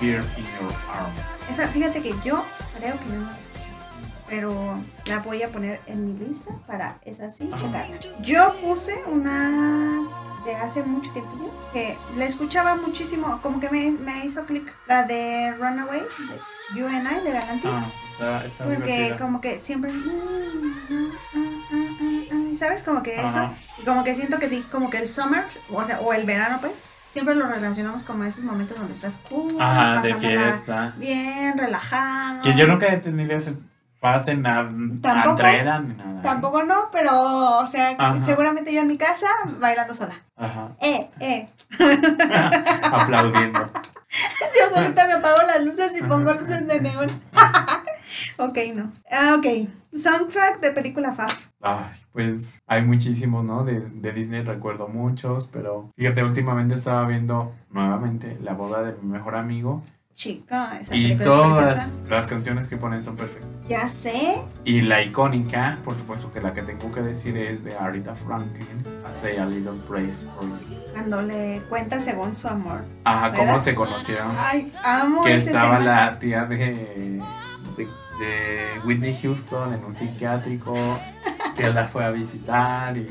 [0.00, 1.42] Fear in Your Arms.
[1.48, 2.44] Esa, fíjate que yo
[2.78, 3.64] creo que no la he escuchado,
[4.28, 7.62] pero la voy a poner en mi lista para esa sí, Ajá.
[7.62, 7.98] checarla.
[8.22, 10.02] Yo puse una
[10.44, 15.02] de hace mucho tiempo que la escuchaba muchísimo, como que me, me hizo clic, la
[15.04, 17.70] de Runaway, de You and I, de Galantis.
[17.72, 19.16] Ah, está, está Porque divertida.
[19.18, 19.92] como que siempre...
[22.58, 22.82] ¿Sabes?
[22.82, 23.26] Como que eso.
[23.38, 23.52] Ajá.
[23.80, 26.58] Y como que siento que sí, como que el summer, o sea, o el verano,
[26.60, 26.72] pues,
[27.14, 30.94] siempre lo relacionamos como esos momentos donde estás cool, Ajá, de fiesta.
[30.96, 32.42] bien, relajado.
[32.42, 33.54] Que yo nunca he tenido ese
[34.00, 34.32] pase.
[34.32, 36.22] Andreda ni nada.
[36.22, 38.20] Tampoco no, pero, o sea, Ajá.
[38.20, 39.28] seguramente yo en mi casa
[39.60, 40.14] bailando sola.
[40.36, 40.70] Ajá.
[40.80, 41.48] Eh, eh.
[42.82, 43.70] Aplaudiendo.
[44.56, 47.10] Yo solita me apago las luces y pongo luces de neón.
[48.38, 48.92] ok, no.
[49.10, 49.68] Ah, ok.
[49.94, 51.30] Soundtrack de película Fab.
[51.60, 53.64] Ay, pues hay muchísimos, ¿no?
[53.64, 59.12] De, de Disney recuerdo muchos, pero fíjate, últimamente estaba viendo nuevamente La boda de mi
[59.12, 59.82] mejor amigo
[60.14, 61.90] Chica, esa y película es todas preciosa.
[62.08, 63.50] las canciones que ponen son perfectas.
[63.66, 64.42] Ya sé.
[64.64, 68.80] Y la icónica, por supuesto que la que tengo que decir es de Aretha Franklin,
[68.86, 70.92] I Say a Little Praise for You.
[70.92, 72.84] Cuando le cuenta según su amor.
[73.02, 73.44] Ajá, ¿Verdad?
[73.44, 74.28] cómo se conocieron.
[74.38, 77.20] Ay, amo que estaba la tía de,
[77.76, 80.74] de, de Whitney Houston en un psiquiátrico
[81.56, 83.08] que la fue a visitar y,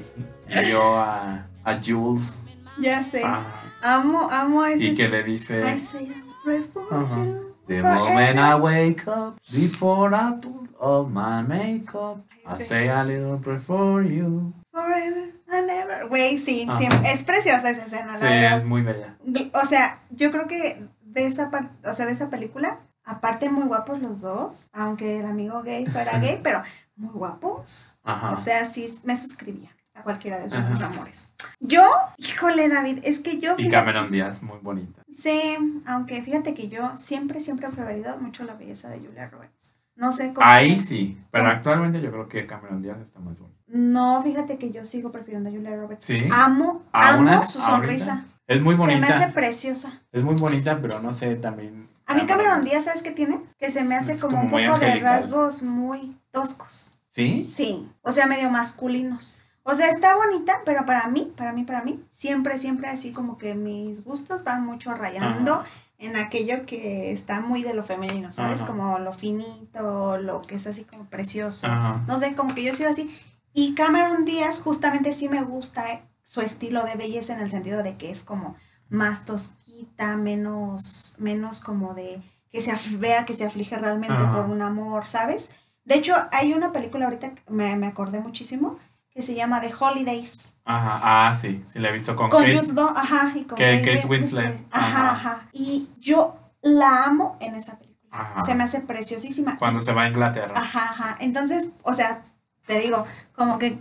[0.50, 2.44] y vio a, a Jules
[2.80, 3.24] Ya sé.
[3.24, 3.44] Ajá.
[3.82, 4.86] Amo, amo ese.
[4.86, 5.78] Y que le I dice.
[5.78, 11.42] say I pray for you The moment I wake up, before I put on my
[11.44, 12.64] makeup, I Sí.
[12.64, 14.54] say a little prayer for you.
[14.72, 16.08] Forever and ever.
[16.10, 16.78] Güey, sí, Ajá.
[16.80, 18.58] siempre- es preciosa esa escena, Sí, la verdad.
[18.58, 19.16] es muy bella.
[19.54, 21.50] O sea, yo creo que de esa
[21.86, 26.20] o sea, de esa película, aparte muy guapos los dos, aunque el amigo gay fuera
[26.20, 26.64] gay, pero
[26.96, 27.94] muy guapos.
[28.04, 28.32] Ajá.
[28.32, 31.30] O sea, sí me suscribía a cualquiera de sus amores.
[31.60, 31.84] Yo,
[32.18, 35.02] híjole, David, es que yo y Cameron Díaz, muy bonita.
[35.14, 39.76] Sí, aunque fíjate que yo siempre, siempre he preferido mucho la belleza de Julia Roberts.
[39.96, 40.46] No sé cómo.
[40.46, 41.56] Ahí sí, pero ¿Cómo?
[41.56, 43.60] actualmente yo creo que Cameron Díaz está más bonita.
[43.68, 46.06] No, fíjate que yo sigo prefiriendo a Julia Roberts.
[46.06, 46.28] Sí.
[46.32, 47.78] Amo, ¿Aún amo es- su ahorita?
[47.78, 48.26] sonrisa.
[48.48, 49.18] Es muy Se me bonita.
[49.20, 50.02] hace preciosa.
[50.12, 51.83] Es muy bonita, pero no sé también.
[52.06, 53.40] A mí Cameron Díaz, ¿sabes qué tiene?
[53.58, 56.98] Que se me hace como, como un poco de rasgos muy toscos.
[57.10, 57.48] ¿Sí?
[57.50, 59.42] Sí, o sea, medio masculinos.
[59.64, 63.38] O sea, está bonita, pero para mí, para mí, para mí, siempre, siempre así como
[63.38, 65.66] que mis gustos van mucho rayando Ajá.
[66.00, 68.62] en aquello que está muy de lo femenino, ¿sabes?
[68.62, 68.72] Ajá.
[68.72, 71.68] Como lo finito, lo que es así como precioso.
[71.68, 72.02] Ajá.
[72.08, 73.18] No sé, como que yo soy así.
[73.54, 77.96] Y Cameron Díaz justamente sí me gusta su estilo de belleza en el sentido de
[77.96, 78.56] que es como
[78.90, 84.32] más tosquita, menos, menos como de que se vea que se aflige realmente Ajá.
[84.32, 85.50] por un amor, ¿sabes?
[85.86, 88.78] De hecho, hay una película ahorita que me, me acordé muchísimo
[89.10, 90.54] que se llama The Holidays.
[90.66, 91.00] Ajá.
[91.30, 92.60] Ah, sí, sí, la he visto con, Con Kate.
[92.60, 94.66] Jude Law, ajá, y con Kate- Kate Kate Winslet.
[94.72, 95.12] Ajá, Ajá.
[95.32, 95.50] ajá.
[95.52, 97.94] Y yo la amo en esa película.
[98.12, 98.42] Ajá.
[98.42, 99.58] Se me hace preciosísima.
[99.58, 100.54] Cuando se va a Inglaterra.
[100.56, 101.18] Ajá, ajá.
[101.20, 102.22] Entonces, o sea,
[102.66, 103.78] te digo, como que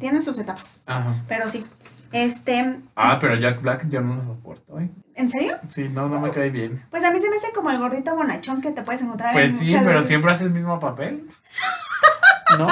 [0.00, 1.14] tienen sus etapas, Ajá.
[1.28, 1.64] pero sí.
[2.12, 4.88] Este, Ah, pero Jack Black yo no lo soporto, ¿eh?
[5.14, 5.56] ¿en serio?
[5.68, 6.82] Sí, no, no me cae bien.
[6.90, 9.50] Pues a mí se me hace como el gordito bonachón que te puedes encontrar en
[9.50, 10.08] Pues sí, muchas pero veces.
[10.08, 11.26] siempre hace el mismo papel.
[12.58, 12.66] ¿No?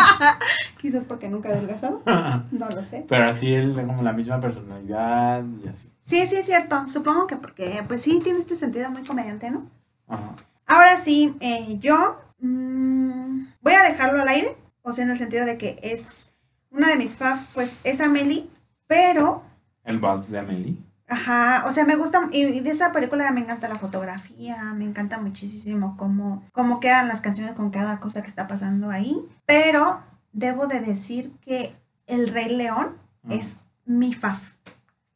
[0.81, 2.01] Quizás porque nunca he adelgazado,
[2.51, 3.05] no lo sé.
[3.09, 5.91] pero así él como la misma personalidad y así.
[6.01, 6.89] Sí, sí es cierto.
[6.89, 9.69] Supongo que porque, pues sí, tiene este sentido muy comediante, ¿no?
[10.09, 10.35] Ajá.
[10.67, 15.45] Ahora sí, eh, yo mm, voy a dejarlo al aire, o sea, en el sentido
[15.45, 16.31] de que es
[16.71, 18.49] una de mis faves, pues es Amelie,
[18.87, 19.43] pero
[19.85, 20.77] El vals de Amelie.
[21.09, 25.19] Ajá, o sea, me gusta, y, de esa película me encanta la fotografía, me encanta
[25.19, 30.01] muchísimo cómo, cómo quedan las canciones con cada cosa que está pasando ahí, pero
[30.33, 31.77] debo de decir que
[32.09, 33.35] El Rey León Ajá.
[33.35, 34.55] es mi faf,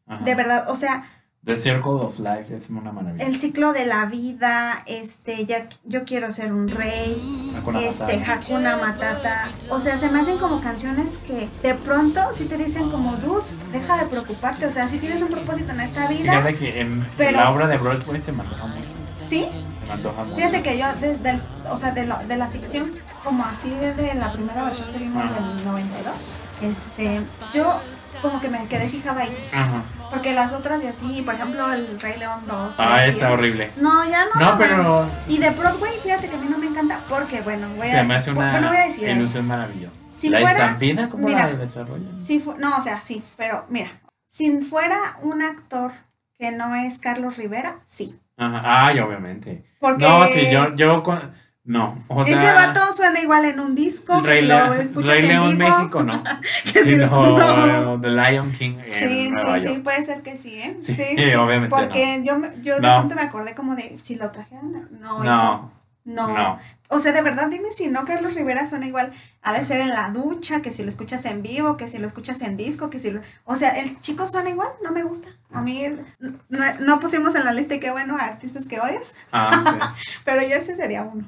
[0.07, 0.25] Ajá.
[0.25, 1.05] de verdad, o sea,
[1.45, 3.25] The Circle of Life es una maravilla.
[3.25, 8.33] el ciclo de la vida, este, ya, yo quiero ser un rey, Hakuna este, Matata.
[8.35, 9.49] Hakuna Matata.
[9.71, 13.43] O sea, se me hacen como canciones que de pronto sí te dicen como, dude,
[13.73, 14.67] deja de preocuparte.
[14.67, 17.67] O sea, si tienes un propósito en esta vida, Fíjate que en Pero- la obra
[17.69, 18.89] de Broadway se me antoja mucho.
[19.27, 19.47] ¿sí?
[19.81, 20.37] Se me antoja mucho.
[20.37, 22.93] Fíjate que yo, desde el- o sea, de, la- de la ficción,
[23.25, 25.41] como así desde la primera versión que vimos Ajá.
[25.41, 27.23] del 92, este,
[27.55, 27.81] yo
[28.21, 29.35] como que me quedé fijada ahí.
[29.55, 29.83] Ajá.
[30.11, 32.75] Porque las otras y así, por ejemplo, el Rey León 2.
[32.79, 33.71] Ah, 3, y está horrible.
[33.77, 34.41] No, ya no.
[34.41, 37.89] No, pero Y de Broadway, fíjate que a mí no me encanta porque, bueno, voy
[37.89, 38.01] a...
[38.01, 39.95] se me hace una voy a decir ilusión maravillosa.
[40.15, 41.47] Si la fuera- estampida, ¿cómo mira.
[41.47, 42.21] la desarrollan?
[42.21, 43.91] Si no, o sea, sí, pero mira,
[44.27, 45.93] si fuera un actor
[46.39, 48.19] que no es Carlos Rivera, sí.
[48.37, 48.87] Ajá.
[48.87, 49.65] Ay, obviamente.
[49.79, 51.33] Porque No, sí, yo, yo con...
[51.63, 52.35] No, o sea...
[52.43, 55.79] ese vato suena igual en un disco, que si lo escuchas Rey en León vivo.
[55.79, 56.25] México, no.
[56.73, 58.01] que si lo- Sino no.
[58.01, 59.75] The Lion King en Sí, Nueva sí, York.
[59.77, 60.77] sí, puede ser que sí, ¿eh?
[60.81, 60.95] Sí,
[61.37, 62.97] obviamente Porque yo, me- yo de No.
[63.01, 64.89] pronto me acordé como de si lo trajeron.
[65.01, 65.71] No, No,
[66.05, 66.59] no, no.
[66.93, 69.13] O sea, de verdad, dime si no Carlos Rivera suena igual.
[69.43, 72.07] Ha de ser en la ducha, que si lo escuchas en vivo, que si lo
[72.07, 73.21] escuchas en disco, que si lo...
[73.45, 75.29] O sea, el chico suena igual, no me gusta.
[75.53, 75.85] A mí
[76.19, 80.21] no, no pusimos en la lista y qué bueno artistas que odias, Ah, sí.
[80.25, 81.25] pero yo ese sería uno.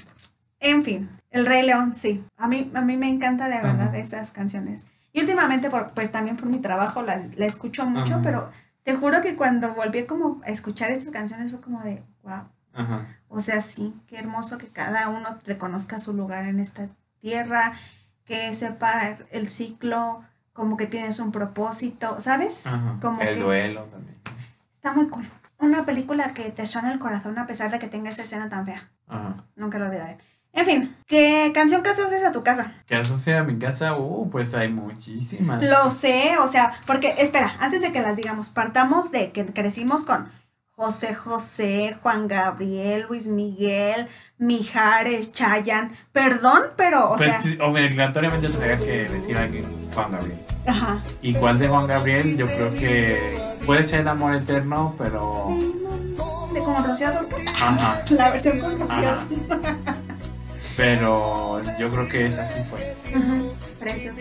[0.62, 2.24] En fin, El Rey León, sí.
[2.36, 3.98] A mí, a mí me encanta de verdad Ajá.
[3.98, 4.86] esas canciones.
[5.12, 8.22] Y últimamente, por, pues también por mi trabajo, la, la escucho mucho, Ajá.
[8.22, 8.50] pero
[8.84, 12.44] te juro que cuando volví como a escuchar estas canciones fue como de, wow.
[12.74, 13.06] Ajá.
[13.28, 16.88] O sea, sí, qué hermoso que cada uno reconozca su lugar en esta
[17.20, 17.72] tierra,
[18.24, 20.22] que sepa el ciclo,
[20.52, 22.64] como que tienes un propósito, ¿sabes?
[23.00, 24.16] Como El que duelo también.
[24.72, 25.28] está muy cool.
[25.58, 28.64] Una película que te sana el corazón a pesar de que tenga esa escena tan
[28.66, 28.88] fea.
[29.08, 29.36] Ajá.
[29.56, 30.18] Nunca lo olvidaré.
[30.54, 32.72] En fin, ¿qué canción que asocias a tu casa?
[32.86, 33.96] ¿Qué asocia a mi casa?
[33.96, 35.64] Uh, pues hay muchísimas.
[35.64, 40.04] Lo sé, o sea, porque, espera, antes de que las digamos, partamos de que crecimos
[40.04, 40.28] con
[40.74, 45.92] José José, Juan Gabriel, Luis Miguel, Mijares, Chayan.
[46.12, 50.38] Perdón, pero, o pues sea, sí, obligatoriamente tendría que decir alguien Juan Gabriel.
[50.66, 51.02] ajá.
[51.22, 52.36] ¿Y cuál de Juan Gabriel?
[52.36, 55.48] Yo creo que puede ser el amor eterno, pero.
[56.52, 57.08] De como Rocío.
[57.08, 58.02] Ajá.
[58.10, 59.24] La versión con Rocío Ajá.
[60.76, 62.94] Pero yo creo que esa sí fue.
[63.14, 64.20] Ujú, Precioso.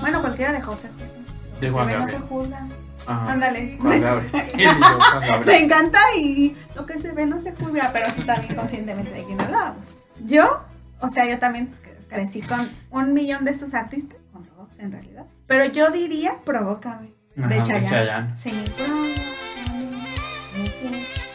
[0.00, 1.16] Bueno, cualquiera de José José.
[1.60, 2.28] De Se Juan ve, no se Gabriel.
[2.28, 2.68] juzga.
[3.06, 3.32] Ajá.
[3.32, 3.78] Ándale.
[5.46, 9.24] Me encanta y lo que se ve no se juzga, pero sí también conscientemente de
[9.24, 10.02] quién hablábamos.
[10.24, 10.60] Yo,
[11.00, 11.70] o sea, yo también
[12.08, 17.12] crecí con un millón de estos artistas, con todos en realidad, pero yo diría Provócame,
[17.38, 17.88] Ajá, de Chayanne.
[17.90, 18.36] Chayanne.
[18.36, 19.14] Sí, Provócame,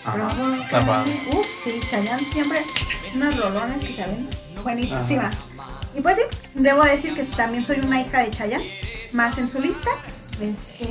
[0.05, 0.13] Ajá.
[0.69, 1.11] Provócame.
[1.33, 2.59] Uf, sí, Chayanne siempre
[3.15, 4.29] unas rolones que se ven
[4.63, 5.47] buenísimas.
[5.95, 6.23] Y pues sí,
[6.55, 8.69] debo decir que también soy una hija de Chayanne,
[9.13, 9.89] más en su lista.
[10.39, 10.83] Este,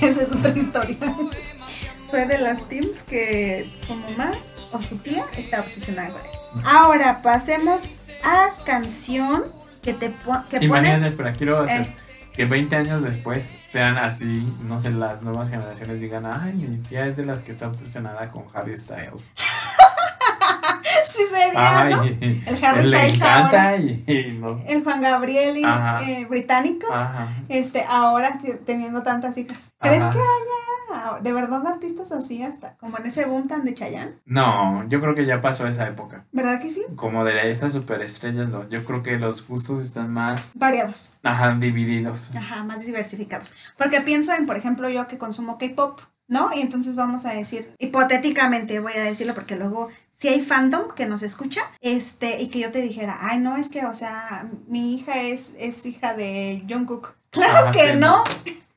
[0.06, 0.96] esa es otra historia.
[2.10, 4.32] Soy de las teams que su mamá
[4.72, 6.30] o su tía está obsesionada con él.
[6.64, 7.84] Ahora pasemos
[8.22, 9.44] a canción
[9.82, 11.94] que te pon- que Imagínate, espera, quiero hacer Eh.
[12.32, 17.06] que 20 años después sean así, no sé, las nuevas generaciones digan, ay, mi tía
[17.06, 19.32] es de las que está obsesionada con Harry Styles.
[21.06, 22.02] Sí, sería, ¿no?
[22.02, 23.76] Ay, El Harry le Styles ahora.
[23.76, 26.86] y, y no- El Juan Gabriel eh, británico.
[26.92, 27.28] Ajá.
[27.48, 29.72] Este, ahora teniendo tantas hijas.
[29.80, 30.12] ¿Crees Ajá.
[30.12, 34.14] que haya de verdad artistas así hasta como en ese boom tan de Chayanne?
[34.24, 36.24] No, yo creo que ya pasó esa época.
[36.32, 36.82] ¿Verdad que sí?
[36.94, 38.68] Como de estas superestrellas, no.
[38.68, 41.14] Yo creo que los gustos están más, Variados.
[41.22, 42.34] ajá, divididos.
[42.36, 43.54] Ajá, más diversificados.
[43.76, 46.52] Porque pienso en, por ejemplo, yo que consumo K-pop, ¿no?
[46.54, 51.06] Y entonces vamos a decir, hipotéticamente voy a decirlo porque luego si hay fandom que
[51.06, 54.94] nos escucha, este, y que yo te dijera, ay, no, es que, o sea, mi
[54.94, 57.14] hija es, es hija de Jungkook.
[57.30, 58.24] Claro Ajá, que no.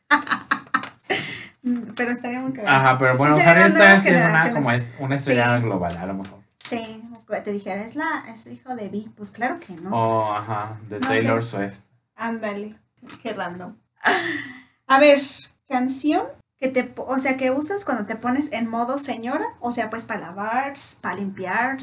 [1.95, 2.75] pero estaría muy cagado.
[2.77, 5.63] Ajá, pero bueno, Styles sí es una como es una estrella Sí.
[5.63, 6.39] global, a lo mejor.
[6.63, 7.01] Sí,
[7.43, 9.11] te dijera, es la, es hijo de Vi.
[9.15, 9.91] Pues claro que no.
[9.91, 11.57] O, ajá, de No Taylor sé.
[11.69, 11.79] Swift.
[12.15, 12.75] Ándale,
[13.21, 13.75] qué random.
[14.87, 15.19] A ver,
[15.67, 16.23] canción
[16.59, 20.03] que te, o sea, que usas cuando te pones en modo señora, o sea, pues
[20.03, 21.77] para lavar, para limpiar.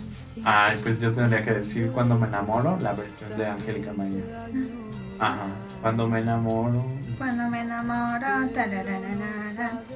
[0.45, 4.23] Ay, pues yo tendría que decir cuando me enamoro, la versión de Angélica María.
[5.19, 5.47] Ajá,
[5.81, 6.85] cuando me enamoro.
[7.17, 8.27] Cuando me enamoro.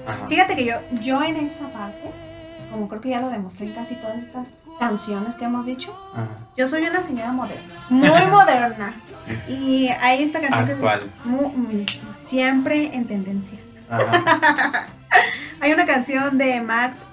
[0.07, 0.27] Ajá.
[0.29, 2.11] Fíjate que yo, yo en esa parte,
[2.71, 6.29] como creo que ya lo demostré en casi todas estas canciones que hemos dicho, ajá.
[6.57, 8.95] yo soy una señora moderna, muy moderna.
[9.49, 11.03] Y ahí esta canción que Actual.
[11.25, 11.85] mu- mm,
[12.19, 13.61] siempre en tendencia.
[15.61, 17.05] Hay una canción de Max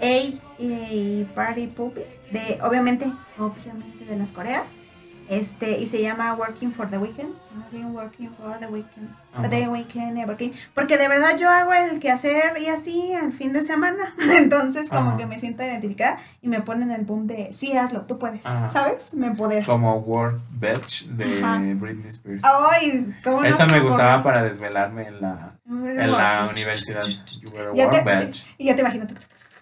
[0.00, 0.20] A
[0.58, 3.06] y Party Puppies, de obviamente,
[3.38, 4.84] obviamente de las Coreas.
[5.32, 7.30] Este, y se llama Working for the Weekend.
[7.56, 9.08] I've been working for the weekend.
[9.34, 10.52] But the weekend never came.
[10.74, 14.14] Porque de verdad yo hago el quehacer y así al fin de semana.
[14.36, 15.16] Entonces, como Ajá.
[15.16, 18.44] que me siento identificada y me ponen el boom de sí, hazlo, tú puedes.
[18.44, 18.68] Ajá.
[18.68, 19.14] ¿Sabes?
[19.14, 19.64] Me empodera.
[19.64, 21.58] Como World Bitch de Ajá.
[21.76, 22.44] Britney Spears.
[22.44, 27.02] Ay, ¿cómo no se me gustaba para desvelarme en la, en la universidad.
[27.40, 28.54] You were a Ya World te- Bitch.
[28.58, 29.06] Y ya te imagino.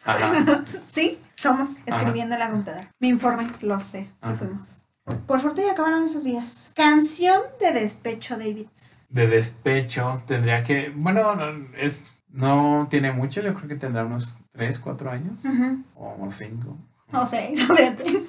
[0.04, 0.64] Ajá.
[0.66, 2.92] Sí, somos escribiendo en la computadora.
[2.98, 4.84] Me informé, lo sé, sí fuimos.
[5.26, 6.72] Por suerte ya acabaron esos días.
[6.74, 9.04] Canción de despecho, Davids.
[9.08, 10.92] De despecho, tendría que.
[10.94, 15.44] Bueno, no, es, no tiene mucho, yo creo que tendrá unos 3, 4 años.
[15.44, 15.84] Ujú.
[15.96, 16.76] O 5.
[17.12, 18.04] O seis, o siete.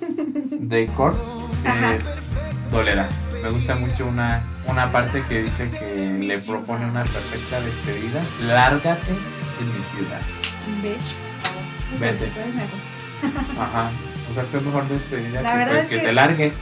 [0.60, 1.15] de Core
[1.65, 1.94] Ajá.
[1.94, 2.10] es
[2.72, 3.08] Dolera.
[3.44, 8.24] Me gusta mucho una, una parte que dice que le propone una perfecta despedida.
[8.41, 9.12] Lárgate
[9.60, 10.22] en mi ciudad.
[10.82, 11.15] Bitch.
[12.00, 12.32] Vete.
[13.60, 13.91] Ajá.
[14.32, 16.54] O sea, qué mejor despedida La que, verdad es que que- te largues.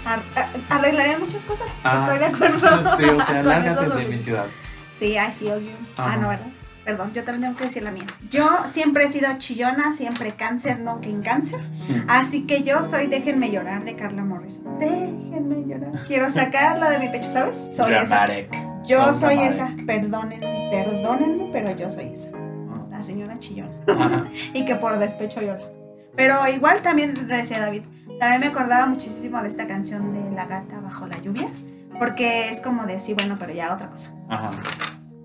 [0.70, 1.68] Arreglarían muchas cosas.
[1.84, 2.98] Ah, Estoy de acuerdo.
[2.98, 4.46] sí, o sea, lárgate de mi ciudad.
[4.94, 5.72] Sí, I feel you.
[6.00, 6.48] Ah, no, ¿verdad?
[6.84, 8.06] Perdón, yo también tengo que decir la mía.
[8.32, 11.60] Yo siempre he sido chillona, siempre cáncer, nunca en cáncer.
[12.08, 14.80] Así que yo soy Déjenme llorar de Carla Morrison.
[14.80, 15.92] Déjenme llorar.
[16.08, 17.56] Quiero sacarla de mi pecho, ¿sabes?
[17.78, 18.26] Soy esa.
[18.88, 19.54] Yo So soy dramatic.
[19.80, 19.86] esa.
[19.86, 22.30] Perdónenme, perdónenme, pero yo soy esa.
[22.90, 23.70] La señora chillona.
[24.54, 25.62] Y que por despecho llora.
[26.20, 27.84] Pero igual también le decía David,
[28.20, 31.48] también me acordaba muchísimo de esta canción de La gata bajo la lluvia,
[31.98, 34.14] porque es como de sí, bueno, pero ya otra cosa.
[34.28, 34.52] Ajá.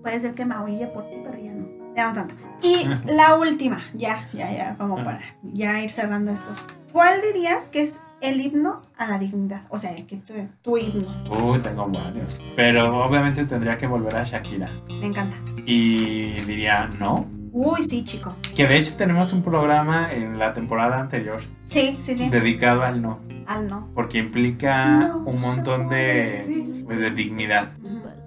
[0.01, 1.67] Puede ser que me oye por ti, pero ya no.
[1.97, 2.35] Ya no tanto.
[2.61, 6.73] Y la última, ya, ya, ya, como para ya ir cerrando estos.
[6.93, 9.63] ¿Cuál dirías que es el himno a la dignidad?
[9.67, 11.09] O sea, el que tu, tu himno.
[11.29, 12.41] Uy, tengo varios.
[12.55, 14.71] Pero obviamente tendría que volver a Shakira.
[14.87, 15.35] Me encanta.
[15.65, 17.25] Y diría no.
[17.57, 18.35] Uy, sí, chico.
[18.53, 22.27] Que de hecho tenemos un programa en la temporada anterior Sí, sí, sí.
[22.29, 23.19] dedicado al no.
[23.47, 23.89] Al no.
[23.95, 27.69] Porque implica No un montón de, pues, de dignidad.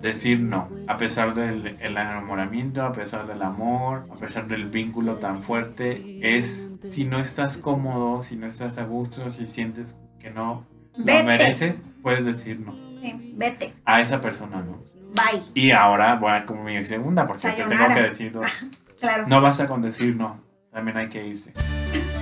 [0.00, 5.16] Decir no, a pesar del el enamoramiento, a pesar del amor, a pesar del vínculo
[5.16, 10.30] tan fuerte, es si no estás cómodo, si no estás a gusto, si sientes que
[10.30, 10.64] no
[10.96, 11.24] lo Vete.
[11.24, 13.74] mereces, puedes decir no Sí, vete.
[13.84, 14.78] a esa persona, ¿no?
[15.14, 15.42] Bye.
[15.54, 18.46] Y ahora voy a como mi segunda, porque te tengo que decir dos.
[19.00, 19.26] Claro.
[19.28, 20.40] No basta con decir no,
[20.72, 21.52] también hay que irse.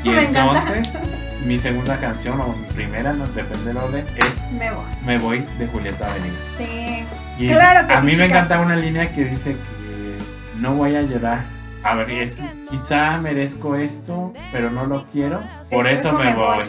[0.04, 0.62] Y Me encanta.
[0.72, 1.00] entonces,
[1.44, 4.84] mi segunda canción, o mi primera, no depende del orden, es Me voy.
[5.04, 6.38] Me voy de Julieta Venegas.
[6.56, 7.04] Sí.
[7.38, 10.18] Y Claro que a sí, mí me encanta una línea que dice que
[10.60, 11.40] no voy a llorar
[11.86, 16.64] a ver, es, quizá merezco esto, pero no lo quiero, por eso, me voy.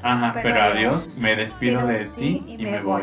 [0.00, 3.02] Ajá, pero, adiós, me despido de ti y, me voy.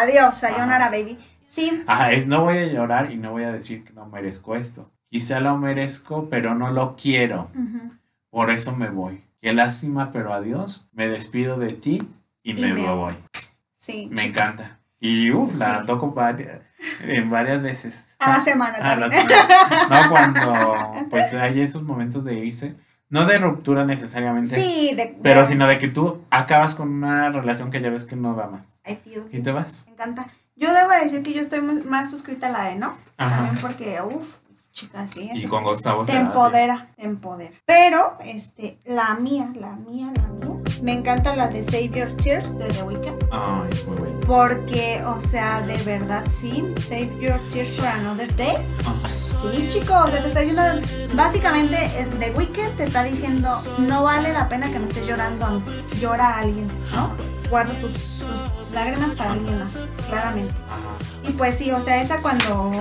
[0.00, 1.18] Adiós, sayonara, baby.
[1.44, 1.82] Sí.
[1.88, 4.92] Ajá, es no voy a llorar y no voy a decir que no merezco esto.
[5.10, 7.50] Quizá lo merezco, pero no lo quiero.
[8.30, 9.22] Por eso me voy.
[9.40, 10.88] Qué lástima, pero adiós.
[10.92, 12.02] Me despido de ti
[12.42, 13.14] y, me, voy.
[13.78, 14.08] Sí.
[14.10, 14.78] Me encanta.
[14.98, 16.60] Y uff, la toco varias,
[17.02, 18.04] en varias veces.
[18.18, 19.22] A la semana también.
[19.90, 22.74] no, cuando pues hay esos momentos de irse.
[23.08, 24.50] No de ruptura necesariamente.
[24.50, 28.16] Sí, de, pero sino de que tú acabas con una relación que ya ves que
[28.16, 28.78] no da más.
[28.84, 29.24] I feel.
[29.30, 29.84] ¿Y te vas?
[29.86, 30.28] Me encanta.
[30.56, 32.96] Yo debo decir que yo estoy más suscrita a la de no.
[33.16, 34.38] También porque, uff,
[34.76, 35.30] chicas, sí.
[35.34, 37.52] Y con Gustavo Te empodera, te empodera.
[37.64, 40.62] Pero, este, la mía, la mía, la mía.
[40.82, 43.28] Me encanta la de Save Your Tears de The Weeknd.
[43.32, 44.20] Ay, es muy buena.
[44.26, 46.62] Porque, o sea, de verdad, sí.
[46.78, 48.54] Save Your Tears for Another Day.
[49.10, 50.62] Sí, chicos, o sea, te está diciendo,
[51.14, 51.78] básicamente,
[52.18, 55.62] The Weeknd te está diciendo, no vale la pena que me estés llorando,
[56.00, 57.14] llora a alguien, ¿no?
[57.48, 60.54] Guarda tus, tus lágrimas para alguien más, claramente.
[61.22, 62.72] Y pues sí, o sea, esa cuando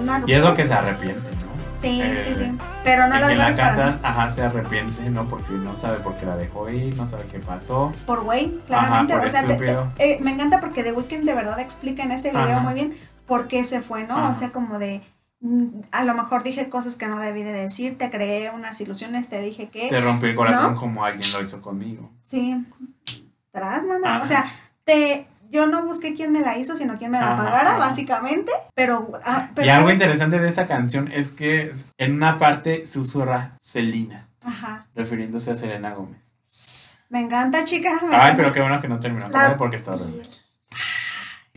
[0.00, 1.28] una Y es lo que se arrepiente,
[1.82, 2.58] Sí, sí, sí.
[2.84, 5.28] Pero no las la canta, ajá, se arrepiente, ¿no?
[5.28, 7.92] Porque no sabe por qué la dejó ir, no sabe qué pasó.
[8.06, 9.14] Por güey, claramente.
[9.14, 9.44] o sea,
[9.98, 13.48] eh, me encanta porque The Weeknd de verdad explica en ese video muy bien por
[13.48, 14.30] qué se fue, ¿no?
[14.30, 15.02] O sea, como de
[15.40, 19.28] mm, a lo mejor dije cosas que no debí de decir, te creé unas ilusiones,
[19.28, 19.88] te dije que...
[19.88, 22.10] Te rompí el corazón como alguien lo hizo conmigo.
[22.24, 22.64] Sí.
[23.50, 24.20] Tras, mamá.
[24.22, 24.46] O sea,
[24.84, 28.50] te, yo no busqué quién me la hizo, sino quién me la pagara, básicamente.
[28.74, 34.28] Pero, ah, Y algo interesante de esa canción es que en una parte susurra Selena.
[34.42, 34.86] Ajá.
[34.94, 36.96] Refiriéndose a Selena Gómez.
[37.10, 37.90] Me encanta, chica.
[38.10, 39.26] Ay, pero qué bueno que no terminó
[39.58, 39.98] porque estaba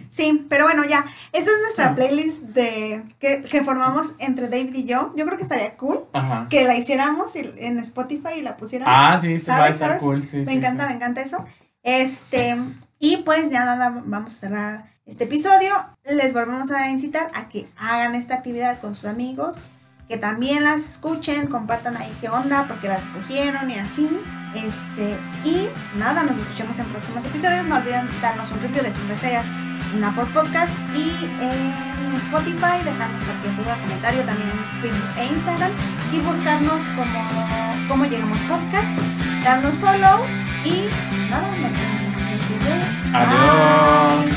[0.09, 1.05] Sí, pero bueno, ya.
[1.31, 5.13] Esa es nuestra playlist de que, que, formamos entre David y yo.
[5.15, 6.47] Yo creo que estaría cool Ajá.
[6.49, 8.93] que la hiciéramos en Spotify y la pusiéramos.
[8.95, 10.25] Ah, sí, sí, va a estar cool.
[10.25, 11.45] Sí, me encanta, me encanta eso.
[11.83, 12.57] Este,
[12.99, 15.73] y pues ya nada, vamos a cerrar este episodio.
[16.03, 19.65] Les volvemos a incitar a que hagan esta actividad con sus amigos,
[20.07, 24.09] que también las escuchen, compartan ahí qué onda, porque las escogieron y así.
[24.55, 25.67] Este, y
[25.97, 27.65] nada, nos escuchemos en próximos episodios.
[27.65, 29.45] No olviden darnos un review de 5 estrellas
[29.95, 35.71] en Apple Podcast y en Spotify, dejarnos cualquier duda, comentario también en Facebook e Instagram
[36.11, 38.97] y buscarnos como, como llegamos podcast,
[39.43, 40.25] darnos follow
[40.63, 40.87] y
[41.29, 42.04] nada, nos vemos.
[43.13, 44.34] Adiós.